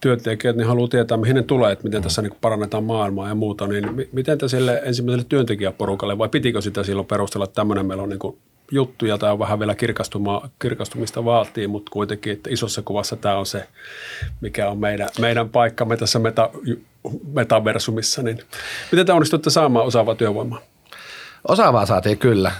työntekijät 0.00 0.56
niin 0.56 0.66
haluaa 0.66 0.88
tietää, 0.88 1.16
mihin 1.16 1.36
ne 1.36 1.42
tulee, 1.42 1.72
että 1.72 1.84
miten 1.84 2.00
mm. 2.00 2.02
tässä 2.02 2.22
niin 2.22 2.36
parannetaan 2.40 2.84
maailmaa 2.84 3.28
ja 3.28 3.34
muuta, 3.34 3.66
niin 3.66 4.08
miten 4.12 4.38
te 4.38 4.48
sille 4.48 4.82
ensimmäiselle 4.84 5.26
työntekijäporukalle 5.28 6.18
vai 6.18 6.28
pitikö 6.28 6.60
sitä 6.60 6.82
silloin 6.82 7.06
perustella, 7.06 7.44
että 7.44 7.54
tämmöinen 7.54 7.86
meillä 7.86 8.02
on 8.02 8.08
niin 8.08 8.18
kuin 8.18 8.38
juttuja 8.70 9.18
tai 9.18 9.32
on 9.32 9.38
vähän 9.38 9.58
vielä 9.58 9.74
kirkastumista 10.58 11.24
vaatii, 11.24 11.66
mutta 11.66 11.90
kuitenkin, 11.90 12.32
että 12.32 12.50
isossa 12.50 12.82
kuvassa 12.82 13.16
tämä 13.16 13.38
on 13.38 13.46
se, 13.46 13.68
mikä 14.40 14.70
on 14.70 14.78
meidän, 14.78 15.08
meidän 15.20 15.48
paikkamme 15.48 15.96
tässä 15.96 16.18
meta, 16.18 16.50
metaversumissa. 17.32 18.22
Niin 18.22 18.40
miten 18.92 19.06
te 19.06 19.12
onnistutte 19.12 19.50
saamaan 19.50 19.86
osaavaa 19.86 20.14
työvoimaa? 20.14 20.60
Osaavaa 21.48 21.86
saatiin 21.86 22.18
kyllä, 22.18 22.52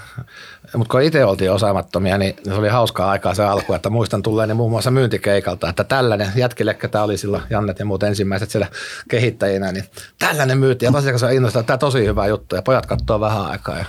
mutta 0.76 0.92
kun 0.92 1.02
itse 1.02 1.24
oltiin 1.24 1.52
osaamattomia, 1.52 2.18
niin 2.18 2.36
se 2.44 2.54
oli 2.54 2.68
hauskaa 2.68 3.10
aikaa 3.10 3.34
se 3.34 3.44
alku, 3.44 3.74
että 3.74 3.90
muistan 3.90 4.22
tulleeni 4.22 4.54
muun 4.54 4.70
muassa 4.70 4.90
myyntikeikalta, 4.90 5.68
että 5.68 5.84
tällainen 5.84 6.32
jätkille, 6.36 6.76
tämä 6.90 7.04
oli 7.04 7.18
silloin 7.18 7.42
Jannet 7.50 7.78
ja 7.78 7.84
muut 7.84 8.02
ensimmäiset 8.02 8.50
siellä 8.50 8.66
kehittäjinä, 9.10 9.72
niin 9.72 9.84
tällainen 10.18 10.58
myyti 10.58 10.84
ja 10.84 10.92
asiakas 10.94 11.22
on 11.22 11.32
innostunut, 11.32 11.66
tämä 11.66 11.78
tosi 11.78 12.04
hyvä 12.04 12.26
juttu 12.26 12.56
ja 12.56 12.62
pojat 12.62 12.86
katsoo 12.86 13.20
vähän 13.20 13.46
aikaa 13.46 13.78
ja 13.78 13.84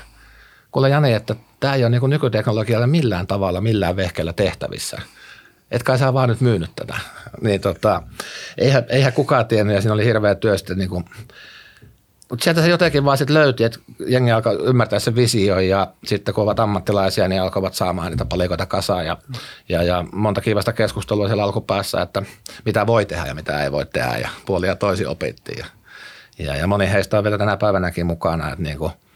kuule 0.71 0.89
Jani, 0.89 1.13
että 1.13 1.35
tämä 1.59 1.75
ei 1.75 1.83
ole 1.83 1.89
niin 1.89 2.09
nykyteknologialla 2.09 2.87
millään 2.87 3.27
tavalla, 3.27 3.61
millään 3.61 3.95
vehkeellä 3.95 4.33
tehtävissä. 4.33 5.01
Et 5.71 5.83
kai 5.83 5.97
sä 5.99 6.13
vaan 6.13 6.29
nyt 6.29 6.41
myynyt 6.41 6.71
tätä. 6.75 6.97
Niin 7.41 7.61
tota, 7.61 8.03
eihän, 8.57 8.85
eihän 8.89 9.13
kukaan 9.13 9.45
tiennyt 9.45 9.75
ja 9.75 9.81
siinä 9.81 9.93
oli 9.93 10.05
hirveä 10.05 10.35
työ 10.35 10.57
sitten 10.57 10.77
niin 10.77 10.89
kuin, 10.89 11.05
mutta 12.29 12.43
sieltä 12.43 12.61
se 12.61 12.69
jotenkin 12.69 13.05
vaan 13.05 13.17
sitten 13.17 13.33
löytyi, 13.33 13.65
että 13.65 13.79
jengi 14.07 14.31
alkoi 14.31 14.59
ymmärtää 14.63 14.99
sen 14.99 15.15
visio 15.15 15.59
ja 15.59 15.87
sitten 16.05 16.33
kun 16.33 16.43
ovat 16.43 16.59
ammattilaisia, 16.59 17.27
niin 17.27 17.41
alkoivat 17.41 17.73
saamaan 17.73 18.11
niitä 18.11 18.25
palikoita 18.25 18.65
kasaan 18.65 19.05
ja, 19.05 19.17
ja, 19.69 19.83
ja 19.83 20.05
monta 20.13 20.41
kivasta 20.41 20.73
keskustelua 20.73 21.27
siellä 21.27 21.43
alkupäässä, 21.43 22.01
että 22.01 22.23
mitä 22.65 22.87
voi 22.87 23.05
tehdä 23.05 23.25
ja 23.25 23.35
mitä 23.35 23.63
ei 23.63 23.71
voi 23.71 23.85
tehdä 23.85 24.17
ja 24.17 24.29
puolia 24.45 24.75
toisi 24.75 25.05
opittiin. 25.05 25.57
Ja, 25.59 25.65
ja, 26.39 26.55
ja 26.55 26.67
moni 26.67 26.91
heistä 26.91 27.17
on 27.17 27.23
vielä 27.23 27.37
tänä 27.37 27.57
päivänäkin 27.57 28.05
mukana, 28.05 28.51
että 28.51 28.63
niin 28.63 28.77
kuin– 28.77 28.91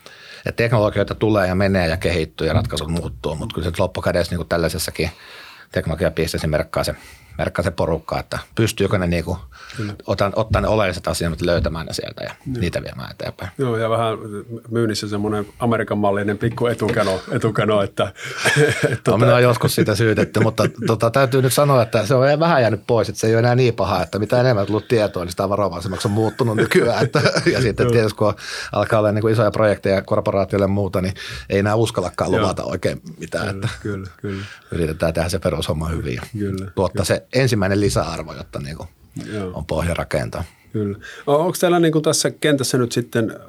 että 0.46 0.64
teknologioita 0.64 1.16
tulee 1.16 1.48
ja 1.48 1.56
menee 1.56 1.88
ja 1.88 1.98
kehittyy 1.98 2.48
ja 2.48 2.54
ratkaisut 2.54 2.90
muuttuu, 2.90 3.36
mutta 3.36 3.56
kyllä 3.56 3.70
se 3.70 3.76
loppukädessä 3.80 4.32
niin 4.32 4.38
kuin 4.38 4.50
tällaisessakin 4.50 5.10
teknologiapisteessä 5.72 6.48
merkkaa 6.48 6.84
se 6.84 6.96
merkkaa 7.38 7.64
se 7.64 7.72
porukka, 7.72 8.20
että 8.20 8.40
pystyykö 8.56 8.98
ne 8.98 9.08
niinku, 9.08 9.38
otan, 10.08 10.34
ottaa 10.36 10.62
ne 10.62 10.68
oleelliset 10.68 11.08
asiat 11.08 11.42
löytämään 11.42 11.86
ne 11.86 11.94
sieltä 11.94 12.24
ja 12.24 12.36
Joo. 12.48 12.62
niitä 12.62 12.84
viemään 12.84 13.12
eteenpäin. 13.12 13.52
Joo, 13.58 13.78
ja 13.78 13.90
vähän 13.90 14.18
myynnissä 14.70 15.08
semmoinen 15.08 15.46
Amerikan 15.60 15.98
mallinen 15.98 16.38
pikku 16.38 16.68
etukano, 16.68 17.22
etukano 17.32 17.82
että... 17.82 18.14
että 18.94 19.12
no, 19.12 19.18
minä 19.18 19.36
on 19.36 19.44
joskus 19.44 19.76
sitä 19.76 19.96
syytetty, 19.96 20.40
mutta 20.40 20.64
tota, 20.88 21.12
täytyy 21.12 21.42
nyt 21.42 21.54
sanoa, 21.54 21.82
että 21.82 22.06
se 22.06 22.16
on 22.16 22.40
vähän 22.40 22.62
jäänyt 22.62 22.82
pois, 22.88 23.10
että 23.10 23.22
se 23.22 23.28
ei 23.28 23.34
ole 23.34 23.40
enää 23.40 23.56
niin 23.56 23.76
paha, 23.76 24.04
että 24.04 24.20
mitä 24.20 24.40
enemmän 24.40 24.66
tullut 24.66 24.88
tietoa, 24.88 25.24
niin 25.24 25.32
sitä 25.32 25.50
varovaisemmaksi 25.50 26.08
on 26.08 26.12
muuttunut 26.12 26.58
nykyään. 26.58 27.04
Että, 27.04 27.22
ja 27.52 27.62
sitten 27.66 27.92
tietysti 27.92 28.18
kun 28.18 28.34
alkaa 28.72 29.00
olla 29.00 29.12
niin 29.12 29.30
isoja 29.30 29.52
projekteja 29.52 30.02
korporaatioille 30.02 30.64
ja 30.64 30.68
muuta, 30.68 31.02
niin 31.02 31.14
ei 31.50 31.60
enää 31.60 31.76
uskallakaan 31.76 32.32
luvata 32.32 32.64
oikein 32.64 33.02
mitään. 33.20 33.46
Kyllä, 33.46 33.66
että 33.66 33.70
kyllä, 33.82 34.08
kyllä. 34.22 34.46
Yritetään 34.72 35.14
tehdä 35.14 35.30
se 35.30 35.40
perushomma 35.40 35.88
hyvin 35.88 36.20
kyllä, 36.38 36.72
tuottaa 36.76 37.06
kyllä. 37.06 37.06
se 37.06 37.23
ensimmäinen 37.34 37.82
lisäarvo, 37.82 38.34
jotta 38.34 38.60
niin 38.60 38.78
kuin 38.78 38.90
on 39.54 39.66
pohja 39.66 39.94
rakentaa. 39.94 40.44
Kyllä. 40.74 40.98
Onko 41.28 41.54
teillä 41.60 41.80
niin 41.80 41.92
kuin 41.92 42.04
tässä 42.04 42.32
kentässä 42.32 42.78
nyt 42.78 42.92
sitten, 42.92 43.40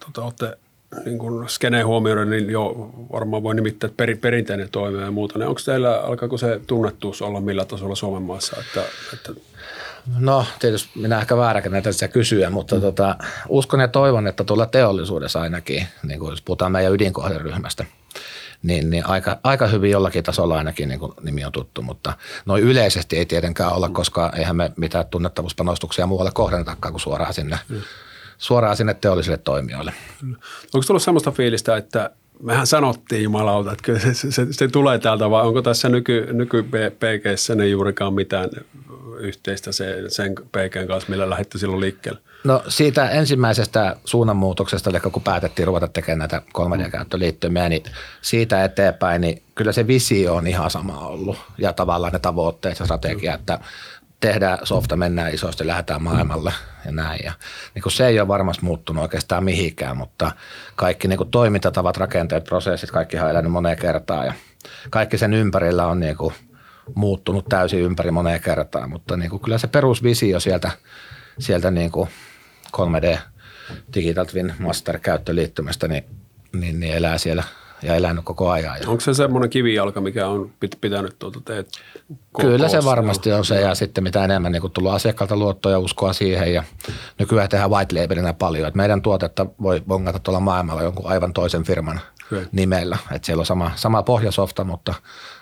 tuota, 0.00 0.24
olette 0.24 0.58
niin 1.04 1.18
kuin 1.18 1.48
skeneen 1.48 1.86
huomioida, 1.86 2.24
niin 2.24 2.50
jo 2.50 2.90
varmaan 3.12 3.42
voi 3.42 3.54
nimittää 3.54 3.90
peri, 3.96 4.14
perinteinen 4.14 4.68
toimi 4.72 5.02
ja 5.02 5.10
muuta. 5.10 5.38
Niin 5.38 5.48
onko 5.48 5.60
teillä, 5.64 6.00
alkaako 6.00 6.38
se 6.38 6.60
tunnettuus 6.66 7.22
olla 7.22 7.40
millä 7.40 7.64
tasolla 7.64 7.94
Suomen 7.94 8.22
maassa? 8.22 8.56
Että, 8.60 8.82
että 9.12 9.40
No 10.18 10.44
tietysti 10.58 10.90
minä 10.94 11.20
ehkä 11.20 11.36
vääräkin 11.36 11.72
näitä 11.72 11.92
sitä 11.92 12.08
kysyä, 12.08 12.50
mutta 12.50 12.74
mm. 12.74 12.80
tota, 12.80 13.16
uskon 13.48 13.80
ja 13.80 13.88
toivon, 13.88 14.26
että 14.26 14.44
tuolla 14.44 14.66
teollisuudessa 14.66 15.40
ainakin, 15.40 15.86
niin 16.02 16.20
kuin 16.20 16.30
jos 16.30 16.42
puhutaan 16.42 16.72
meidän 16.72 16.92
ydinkohderyhmästä, 16.92 17.84
niin, 18.62 18.90
niin 18.90 19.06
aika, 19.06 19.38
aika 19.42 19.66
hyvin 19.66 19.90
jollakin 19.90 20.24
tasolla 20.24 20.56
ainakin 20.58 20.88
niin 20.88 21.00
kuin 21.00 21.12
nimi 21.22 21.44
on 21.44 21.52
tuttu, 21.52 21.82
mutta 21.82 22.12
noin 22.46 22.62
yleisesti 22.62 23.18
ei 23.18 23.26
tietenkään 23.26 23.72
olla, 23.72 23.88
koska 23.88 24.32
eihän 24.36 24.56
me 24.56 24.72
mitään 24.76 25.06
tunnettavuuspanostuksia 25.06 26.06
muualle 26.06 26.30
kohdennetakaan 26.34 26.92
kuin 26.92 27.00
suoraan 27.00 27.34
sinne, 27.34 27.58
mm. 27.68 27.80
suoraan 28.38 28.76
sinne 28.76 28.94
teollisille 28.94 29.38
toimijoille. 29.38 29.92
Onko 30.74 30.86
tullut 30.86 31.02
sellaista 31.02 31.30
fiilistä, 31.30 31.76
että 31.76 32.10
mehän 32.42 32.66
sanottiin 32.66 33.22
jumalauta, 33.22 33.72
että 33.72 33.82
kyllä 33.82 33.98
se, 33.98 34.14
se, 34.14 34.30
se, 34.30 34.46
se 34.50 34.68
tulee 34.68 34.98
täältä, 34.98 35.30
vai 35.30 35.46
onko 35.46 35.62
tässä 35.62 35.88
nyky, 35.88 36.28
nyky 36.32 36.62
PGssä 36.62 37.54
ne 37.54 37.66
juurikaan 37.66 38.14
mitään 38.14 38.50
yhteistä 39.18 39.72
se, 39.72 40.04
sen 40.08 40.34
PGn 40.34 40.86
kanssa, 40.86 41.10
millä 41.10 41.30
lähdetty 41.30 41.58
silloin 41.58 41.80
liikkeelle? 41.80 42.20
No 42.46 42.62
siitä 42.68 43.10
ensimmäisestä 43.10 43.96
suunnanmuutoksesta, 44.04 44.90
eli 44.90 45.00
kun 45.00 45.22
päätettiin 45.22 45.66
ruveta 45.66 45.88
tekemään 45.88 46.18
näitä 46.18 46.42
3D-käyttöliittymiä, 46.58 47.68
niin 47.68 47.82
siitä 48.22 48.64
eteenpäin, 48.64 49.20
niin 49.20 49.42
kyllä 49.54 49.72
se 49.72 49.86
visio 49.86 50.34
on 50.34 50.46
ihan 50.46 50.70
sama 50.70 50.98
ollut 50.98 51.38
ja 51.58 51.72
tavallaan 51.72 52.12
ne 52.12 52.18
tavoitteet 52.18 52.78
ja 52.78 52.84
strategia, 52.84 53.34
että 53.34 53.58
tehdään 54.20 54.58
softa, 54.62 54.96
mennään 54.96 55.34
isosti, 55.34 55.66
lähdetään 55.66 56.02
maailmalle 56.02 56.52
ja 56.84 56.92
näin. 56.92 57.20
Ja 57.24 57.32
niin 57.74 57.82
kuin 57.82 57.92
se 57.92 58.06
ei 58.06 58.20
ole 58.20 58.28
varmasti 58.28 58.64
muuttunut 58.64 59.02
oikeastaan 59.02 59.44
mihinkään, 59.44 59.96
mutta 59.96 60.32
kaikki 60.76 61.08
niin 61.08 61.18
kuin 61.18 61.30
toimintatavat, 61.30 61.96
rakenteet, 61.96 62.44
prosessit, 62.44 62.90
kaikki 62.90 63.18
on 63.18 63.30
elänyt 63.30 63.52
moneen 63.52 63.78
kertaan 63.78 64.26
ja 64.26 64.32
kaikki 64.90 65.18
sen 65.18 65.34
ympärillä 65.34 65.86
on 65.86 66.00
niin 66.00 66.16
kuin 66.16 66.34
muuttunut 66.94 67.48
täysin 67.48 67.80
ympäri 67.80 68.10
moneen 68.10 68.40
kertaan, 68.40 68.90
mutta 68.90 69.16
niin 69.16 69.30
kuin 69.30 69.42
kyllä 69.42 69.58
se 69.58 69.66
perusvisio 69.66 70.40
sieltä, 70.40 70.70
sieltä 71.38 71.70
niin 71.70 71.90
kuin 71.90 72.08
3D 72.78 73.18
Digital 73.94 74.24
Twin 74.24 74.54
Master 74.58 74.98
käyttöliittymästä, 74.98 75.88
niin, 75.88 76.04
niin, 76.52 76.80
niin 76.80 76.94
elää 76.94 77.18
siellä 77.18 77.44
ja 77.82 77.94
elänyt 77.94 78.24
koko 78.24 78.50
ajan. 78.50 78.76
Onko 78.86 79.00
se 79.00 79.14
semmoinen 79.14 79.50
kivijalka, 79.50 80.00
mikä 80.00 80.28
on 80.28 80.52
pitänyt 80.80 81.18
tuota 81.18 81.40
teet 81.44 81.68
Kyllä 82.40 82.68
se 82.68 82.84
varmasti 82.84 83.32
on 83.32 83.44
se 83.44 83.60
ja 83.60 83.74
sitten 83.74 84.04
mitä 84.04 84.24
enemmän 84.24 84.52
niin 84.52 84.70
tullut 84.72 84.92
asiakkaalta 84.92 85.36
luottoa 85.36 85.72
ja 85.72 85.78
uskoa 85.78 86.12
siihen 86.12 86.54
ja 86.54 86.62
nykyään 87.18 87.48
tehdään 87.48 87.70
white 87.70 88.02
labelinä 88.02 88.32
paljon. 88.32 88.68
Että 88.68 88.76
meidän 88.76 89.02
tuotetta 89.02 89.46
voi 89.62 89.82
bongata 89.86 90.18
tuolla 90.18 90.40
maailmalla 90.40 90.82
jonkun 90.82 91.06
aivan 91.06 91.32
toisen 91.32 91.64
firman– 91.64 92.00
Kyllä. 92.28 92.46
nimellä. 92.52 92.98
Että 93.12 93.26
siellä 93.26 93.40
on 93.40 93.46
sama, 93.46 93.70
sama 93.74 94.02
pohjasofta, 94.02 94.64
mutta 94.64 94.94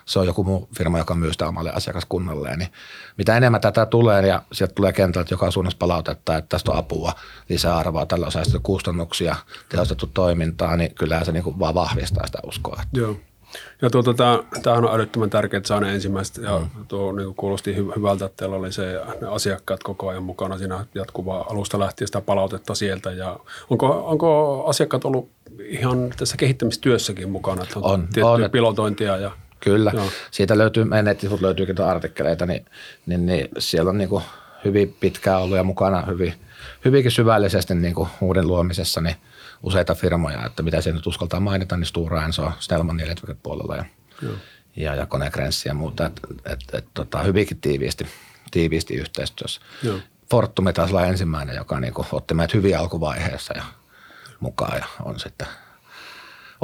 se 0.05 0.19
on 0.19 0.27
joku 0.27 0.43
muu 0.43 0.69
firma, 0.77 0.97
joka 0.97 1.15
myy 1.15 1.31
sitä 1.31 1.47
omalle 1.47 1.71
asiakaskunnalle. 1.71 2.57
Niin 2.57 2.69
mitä 3.17 3.37
enemmän 3.37 3.61
tätä 3.61 3.85
tulee 3.85 4.27
ja 4.27 4.41
sieltä 4.51 4.73
tulee 4.75 4.93
kentältä 4.93 5.33
joka 5.33 5.51
suunnassa 5.51 5.77
palautetta, 5.77 6.37
että 6.37 6.49
tästä 6.49 6.71
on 6.71 6.77
apua, 6.77 7.13
lisää 7.49 7.77
arvoa, 7.77 8.05
tällä 8.05 8.25
on 8.25 8.31
säästetty 8.31 8.59
kustannuksia, 8.63 9.35
tehostettu 9.69 10.07
toimintaa, 10.13 10.77
niin 10.77 10.95
kyllähän 10.95 11.25
se 11.25 11.31
niin 11.31 11.43
kuin 11.43 11.59
vaan 11.59 11.75
vahvistaa 11.75 12.25
sitä 12.25 12.39
uskoa. 12.47 12.81
Joo. 12.93 13.15
Ja 13.81 13.89
tuota, 13.89 14.13
tämähän 14.63 14.85
on 14.85 14.95
älyttömän 14.95 15.29
tärkeää, 15.29 15.57
että 15.57 15.67
saa 15.67 15.79
ne 15.79 15.93
ensimmäiset. 15.93 16.37
Ja 16.37 16.59
mm. 16.59 16.85
tuo 16.87 17.11
niin 17.11 17.25
kuin 17.25 17.35
kuulosti 17.35 17.75
hyvältä, 17.75 18.25
että 18.25 18.37
teillä 18.37 18.55
oli 18.55 18.71
se 18.71 19.01
ne 19.21 19.27
asiakkaat 19.27 19.83
koko 19.83 20.09
ajan 20.09 20.23
mukana 20.23 20.57
siinä 20.57 20.85
jatkuvaa 20.95 21.45
alusta 21.49 21.79
lähtien 21.79 22.07
sitä 22.07 22.21
palautetta 22.21 22.75
sieltä. 22.75 23.11
Ja 23.11 23.39
onko, 23.69 23.87
onko 24.05 24.63
asiakkaat 24.67 25.05
ollut 25.05 25.29
ihan 25.63 26.13
tässä 26.17 26.37
kehittämistyössäkin 26.37 27.29
mukana? 27.29 27.63
Että 27.63 27.79
on, 27.79 28.07
on, 28.23 28.43
on 28.43 28.51
pilotointia 28.51 29.17
ja 29.17 29.31
Kyllä. 29.65 29.91
Joo. 29.93 30.09
Siitä 30.31 30.57
löytyy, 30.57 30.83
meidän 30.83 31.05
nettisivuilta 31.05 31.45
löytyykin 31.45 31.81
artikkeleita, 31.81 32.45
niin, 32.45 32.65
niin, 33.05 33.25
niin 33.25 33.47
siellä 33.57 33.89
on 33.89 33.97
niin 33.97 34.09
kuin 34.09 34.23
hyvin 34.65 34.95
pitkään 34.99 35.41
ollut 35.41 35.57
ja 35.57 35.63
mukana 35.63 36.01
hyvin, 36.01 36.33
hyvinkin 36.85 37.11
syvällisesti 37.11 37.75
niin 37.75 37.95
kuin 37.95 38.09
uuden 38.21 38.47
luomisessa 38.47 39.01
niin 39.01 39.15
useita 39.63 39.95
firmoja, 39.95 40.45
että 40.45 40.63
mitä 40.63 40.81
se 40.81 40.91
nyt 40.91 41.07
uskaltaa 41.07 41.39
mainita, 41.39 41.77
niin 41.77 41.85
Stura 41.85 42.25
Enso, 42.25 42.51
Snellman 42.59 43.01
puolella 43.43 43.75
ja, 43.75 43.85
ja, 44.75 44.95
ja 44.95 45.05
Konecrenssi 45.05 45.69
ja 45.69 45.73
muuta, 45.73 46.05
että 46.05 46.21
et, 46.45 46.59
et, 46.73 46.85
tota, 46.93 47.23
hyvinkin 47.23 47.61
tiiviisti, 47.61 48.07
tiiviisti 48.51 48.95
yhteistyössä. 48.95 49.61
Joo. 49.83 49.99
Fortum 50.31 50.65
taas 50.73 50.89
olla 50.89 51.05
ensimmäinen, 51.05 51.55
joka 51.55 51.79
niin 51.79 51.93
kuin, 51.93 52.07
otti 52.11 52.33
meidät 52.33 52.53
hyvin 52.53 52.77
alkuvaiheessa 52.77 53.57
ja 53.57 53.63
mukaan 54.39 54.77
ja 54.77 54.85
on 55.03 55.19
sitten– 55.19 55.47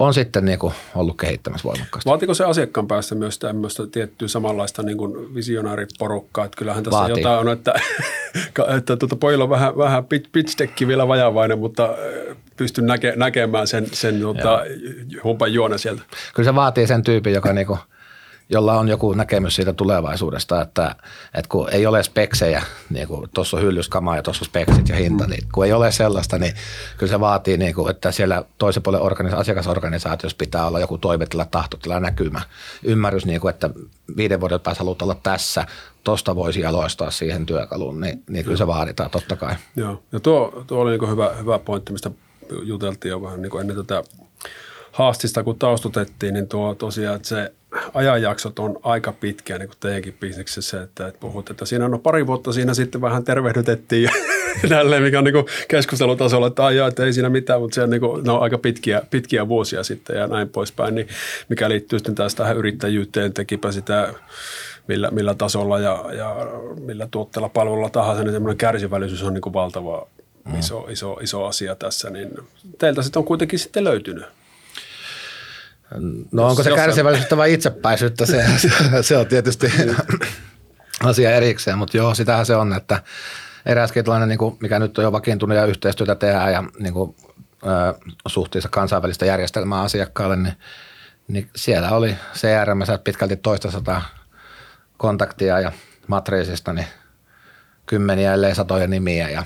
on 0.06 0.14
sitten 0.14 0.46
niin 0.46 0.60
kuin 0.60 0.74
ollut 0.96 1.18
kehittämässä 1.18 1.68
voimakkaasti. 1.68 2.10
Vaatiko 2.10 2.34
se 2.34 2.46
asiakkaan 2.46 2.88
päästä 2.88 3.16
myös 3.16 3.40
tämmöistä 3.40 3.88
tiettyä 3.88 4.28
samanlaista 4.28 4.84
niin 4.84 4.98
kuin 4.98 5.36
visionääriporukkaa? 5.36 6.46
Että 6.46 6.58
kyllähän 6.58 6.84
tässä 6.84 7.00
Vaatii. 7.00 7.24
jotain 7.24 7.40
on, 7.40 7.50
että, 7.50 7.74
että 8.78 8.98
tuota, 8.98 9.16
pojilla 9.16 9.44
on 9.44 9.50
vähän, 9.50 9.78
vähän 9.78 10.06
pitch 10.06 10.88
vielä 10.88 11.08
vajavainen, 11.08 11.60
mutta 11.60 11.86
äh, 11.86 12.38
pystyn 12.58 12.86
näke, 12.86 13.14
näkemään 13.16 13.68
sen, 13.68 13.88
sen 13.92 14.20
tuota, 14.20 14.62
humpan 15.24 15.54
juona 15.54 15.78
sieltä. 15.78 16.02
Kyllä 16.36 16.50
se 16.50 16.56
vaatii 16.56 16.88
sen 16.88 17.04
tyypin, 17.04 17.34
joka 17.34 17.54
niin 17.54 17.68
kuin– 17.68 17.80
jolla 18.52 18.80
on 18.80 18.88
joku 18.88 19.14
näkemys 19.14 19.56
siitä 19.56 19.74
tulevaisuudesta, 19.74 20.62
että, 20.62 20.96
että 21.34 21.50
kun 21.50 21.70
ei 21.70 21.86
ole 21.86 22.04
speksejä, 22.04 22.64
niin 22.90 23.08
kuin 23.08 23.30
tuossa 23.34 23.58
on 23.58 23.64
hyllyskamaa 23.64 24.16
ja 24.16 24.24
tuossa 24.24 24.44
on 24.44 24.46
speksit 24.46 24.90
ja 24.90 24.96
hinta, 24.96 25.28
niin 25.28 25.44
kun 25.54 25.66
ei 25.66 25.74
ole 25.74 25.92
sellaista, 25.92 26.38
niin 26.38 26.54
kyllä 26.98 27.12
se 27.12 27.20
vaatii, 27.20 27.58
niin 27.58 27.76
kuin, 27.76 27.92
että 27.92 28.12
siellä 28.12 28.44
toisen 28.58 28.84
puolen 28.84 29.02
organisa- 29.02 29.38
asiakasorganisaatiossa 29.38 30.38
pitää 30.38 30.68
olla 30.68 30.80
joku 30.80 30.98
toivetila, 30.98 31.46
tahtotila, 31.46 32.00
näkymä, 32.00 32.42
ymmärrys, 32.84 33.26
niin 33.26 33.42
kuin, 33.42 33.50
että 33.50 33.70
viiden 34.18 34.40
vuoden 34.40 34.60
päässä 34.60 34.84
haluat 34.84 35.02
olla 35.02 35.16
tässä, 35.24 35.66
tuosta 36.04 36.36
voisi 36.36 36.62
jaloistaa 36.62 37.12
siihen 37.12 37.46
työkaluun, 37.46 38.00
niin, 38.00 38.24
niin 38.30 38.44
kyllä 38.44 38.58
se 38.58 38.68
vaaditaan 38.68 39.10
totta 39.10 39.36
kai. 39.36 39.56
Joo, 39.76 40.04
ja 40.12 40.20
tuo, 40.20 40.64
tuo 40.68 40.82
oli 40.82 40.98
niin 40.98 41.10
hyvä, 41.10 41.32
hyvä 41.40 41.60
pointti, 41.60 41.92
mistä 41.92 42.12
juteltiin 42.64 43.10
jo 43.10 43.22
vähän 43.22 43.42
niin 43.42 43.60
ennen 43.62 43.76
tätä 43.76 44.04
haastista, 44.92 45.44
kun 45.44 45.60
taustutettiin, 45.60 46.34
niin 46.34 46.48
tuo 46.48 46.76
tosiaan, 46.76 47.16
että 47.16 47.28
se 47.28 47.54
ajanjaksot 47.94 48.60
on 48.60 48.80
aika 48.84 49.12
pitkiä 49.12 49.58
niin 49.58 49.68
kuin 49.68 49.78
teidänkin 49.80 50.18
bisneksessä, 50.20 50.82
että, 50.84 51.08
että 51.08 51.20
puhut, 51.20 51.50
että 51.50 51.66
siinä 51.66 51.86
on 51.86 51.92
no 51.92 52.00
pari 52.00 52.28
vuotta 52.28 52.54
siinä 52.54 52.74
sitten 52.74 53.02
vähän 53.02 53.24
tervehdytettiin 53.24 54.10
tälleen, 54.70 55.04
mikä 55.04 55.18
on 55.18 55.24
niin 55.24 55.46
keskustelutasolla, 55.68 56.48
että 56.48 56.66
ajaa, 56.66 56.88
että 56.88 57.06
ei 57.06 57.14
siinä 57.14 57.30
mitään, 57.30 57.62
mutta 57.62 57.76
se 57.76 57.84
on, 57.84 57.90
niin 57.90 58.02
kuin, 58.02 58.24
ne 58.24 58.32
on 58.32 58.42
aika 58.42 58.58
pitkiä, 58.58 59.02
pitkiä 59.10 59.48
vuosia 59.48 59.84
sitten 59.84 60.18
ja 60.18 60.28
näin 60.28 60.50
poispäin, 60.50 60.96
niin 60.96 61.08
mikä 61.50 61.70
liittyy 61.70 62.00
sitten 62.00 62.16
taas 62.16 62.36
tähän 62.36 62.58
yrittäjyyteen, 62.58 63.34
tekipä 63.34 63.72
sitä 63.72 64.14
millä, 64.88 65.12
millä 65.12 65.36
tasolla 65.36 65.80
ja, 65.80 66.06
ja 66.18 66.36
millä 66.80 67.08
tuotteella 67.12 67.50
palvelulla 67.50 67.90
tahansa, 67.90 68.24
niin 68.24 68.34
semmoinen 68.34 68.58
kärsivällisyys 68.58 69.24
on 69.24 69.34
niin 69.34 69.42
kuin 69.42 69.54
valtava 69.54 70.08
mm. 70.46 70.60
iso, 70.60 70.88
iso, 70.90 71.14
iso 71.22 71.46
asia 71.46 71.76
tässä, 71.76 72.10
niin 72.10 72.32
teiltä 72.78 73.02
sitten 73.02 73.20
on 73.20 73.26
kuitenkin 73.26 73.60
sitten 73.60 73.84
löytynyt 73.84 74.26
No 76.32 76.48
onko 76.48 76.64
se 76.64 76.72
kärsivällisyyttä 76.76 77.38
vai 77.38 77.54
itsepäisyyttä, 77.54 78.26
se, 78.26 78.46
se 79.02 79.18
on 79.18 79.28
tietysti 79.28 79.72
asia 81.04 81.32
erikseen, 81.32 81.78
mutta 81.78 81.98
joo, 81.98 82.16
sitähän 82.16 82.46
se 82.46 82.56
on, 82.56 82.74
että 82.74 83.04
eräskin 83.66 84.04
tällainen, 84.04 84.30
niin 84.30 84.40
kuin, 84.40 84.58
mikä 84.62 84.80
nyt 84.80 84.98
on 84.98 85.04
jo 85.04 85.12
vakiintunut 85.12 85.58
ja 85.58 85.66
yhteistyötä 85.66 86.16
tehdään 86.16 86.54
ja 86.54 86.64
niin 86.80 86.94
kuin, 86.94 87.16
ö, 87.64 88.12
suhteessa 88.28 88.70
kansainvälistä 88.70 89.26
järjestelmää 89.26 89.82
asiakkaalle, 89.82 90.36
niin, 90.36 90.54
niin 91.28 91.50
siellä 91.56 91.92
oli 91.92 92.16
CRM 92.34 92.80
pitkälti 93.04 93.36
toista 93.36 93.72
sataa 93.72 94.02
kontaktia 94.98 95.60
ja 95.60 95.72
matriisista, 96.08 96.74
niin 96.74 96.88
kymmeniä 97.86 98.34
ellei 98.34 98.56
satoja 98.56 98.88
nimiä 98.88 99.30
ja 99.30 99.44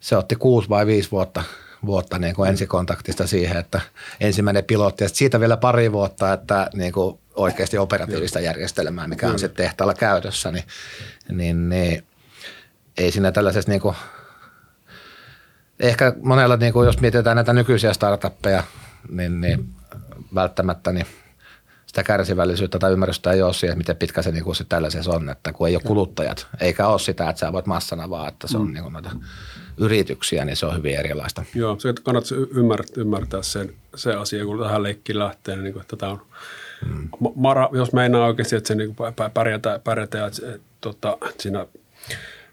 se 0.00 0.16
otti 0.16 0.36
kuusi 0.36 0.68
vai 0.68 0.86
viisi 0.86 1.10
vuotta– 1.10 1.42
vuotta 1.86 2.18
niin 2.18 2.34
kuin 2.34 2.50
ensikontaktista 2.50 3.26
siihen, 3.26 3.56
että 3.56 3.80
ensimmäinen 4.20 4.64
pilotti 4.64 5.04
ja 5.04 5.08
siitä 5.08 5.40
vielä 5.40 5.56
pari 5.56 5.92
vuotta, 5.92 6.32
että 6.32 6.70
niin 6.74 6.92
kuin 6.92 7.18
oikeasti 7.34 7.78
operatiivista 7.78 8.40
järjestelmää, 8.40 9.08
mikä 9.08 9.28
on 9.28 9.38
sitten 9.38 9.64
tehtaalla 9.64 9.94
käytössä, 9.94 10.52
niin, 10.52 10.64
niin, 11.32 11.68
niin 11.68 12.04
ei 12.96 13.12
siinä 13.12 13.32
tällaisessa 13.32 13.70
niin 13.70 13.80
kuin, 13.80 13.96
ehkä 15.80 16.12
monella, 16.22 16.56
niin 16.56 16.72
kuin, 16.72 16.86
jos 16.86 17.00
mietitään 17.00 17.36
näitä 17.36 17.52
nykyisiä 17.52 17.92
startuppeja, 17.92 18.62
niin, 19.08 19.40
niin 19.40 19.68
välttämättä 20.34 20.92
niin 20.92 21.06
sitä 21.92 22.02
kärsivällisyyttä 22.02 22.78
tai 22.78 22.92
ymmärrystä 22.92 23.32
ei 23.32 23.42
ole 23.42 23.52
siihen, 23.52 23.78
miten 23.78 23.96
pitkä 23.96 24.22
se, 24.22 24.32
niin 24.32 24.44
kuin 24.44 24.56
se 24.56 24.64
tällaisessa 24.64 25.10
on, 25.10 25.30
että 25.30 25.52
kun 25.52 25.68
ei 25.68 25.76
ole 25.76 25.82
kuluttajat, 25.86 26.46
eikä 26.60 26.86
ole 26.86 26.98
sitä, 26.98 27.28
että 27.28 27.40
sä 27.40 27.52
voit 27.52 27.66
massana 27.66 28.10
vaan, 28.10 28.28
että 28.28 28.46
se 28.46 28.58
on 28.58 28.66
mm. 28.66 28.72
niin 28.72 28.82
kuin 28.82 28.92
noita 28.92 29.10
yrityksiä, 29.76 30.44
niin 30.44 30.56
se 30.56 30.66
on 30.66 30.76
hyvin 30.76 30.96
erilaista. 30.96 31.44
Joo, 31.54 31.78
se 31.78 31.94
kannattaa 32.02 32.38
ymmärtää, 32.38 32.94
ymmärtää 32.96 33.42
sen, 33.42 33.74
se 33.94 34.14
asia, 34.14 34.44
kun 34.44 34.58
tähän 34.58 34.82
leikkiin 34.82 35.18
lähtee, 35.18 35.56
niin 35.56 35.72
kuin, 35.72 35.80
että 35.80 35.96
tämä 35.96 36.12
on 36.12 36.22
mm. 36.86 37.08
Mara, 37.34 37.68
jos 37.72 37.92
meinaa 37.92 38.26
oikeasti, 38.26 38.56
että 38.56 38.68
se 38.68 38.74
niin 38.74 38.96
pärjätä, 39.34 39.80
pärjätä 39.84 40.26
että, 40.26 40.46
että, 40.54 40.60
tota, 40.80 41.18
että 41.28 41.42
siinä 41.42 41.66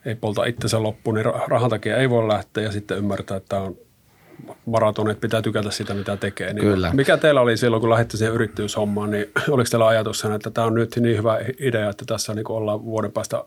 ei 0.05 0.15
polta 0.15 0.45
itsensä 0.45 0.83
loppuun, 0.83 1.15
niin 1.15 1.25
rahan 1.47 1.69
takia 1.69 1.97
ei 1.97 2.09
voi 2.09 2.27
lähteä 2.27 2.63
ja 2.63 2.71
sitten 2.71 2.97
ymmärtää, 2.97 3.37
että 3.37 3.49
tämä 3.49 3.61
on 3.61 3.77
maraton, 4.65 5.09
että 5.09 5.21
pitää 5.21 5.41
tykätä 5.41 5.71
sitä, 5.71 5.93
mitä 5.93 6.17
tekee. 6.17 6.53
Niin 6.53 6.65
Kyllä. 6.65 6.91
Mikä 6.93 7.17
teillä 7.17 7.41
oli 7.41 7.57
silloin, 7.57 7.81
kun 7.81 7.89
lähditte 7.89 8.17
siihen 8.17 8.35
yrittäjyyshommaan, 8.35 9.11
niin 9.11 9.31
oliko 9.51 9.69
teillä 9.69 9.87
ajatus 9.87 10.25
että 10.35 10.51
tämä 10.51 10.67
on 10.67 10.73
nyt 10.73 10.95
niin 10.95 11.17
hyvä 11.17 11.39
idea, 11.59 11.89
että 11.89 12.05
tässä 12.05 12.33
niin 12.33 12.51
ollaan 12.51 12.85
vuoden 12.85 13.11
päästä 13.11 13.43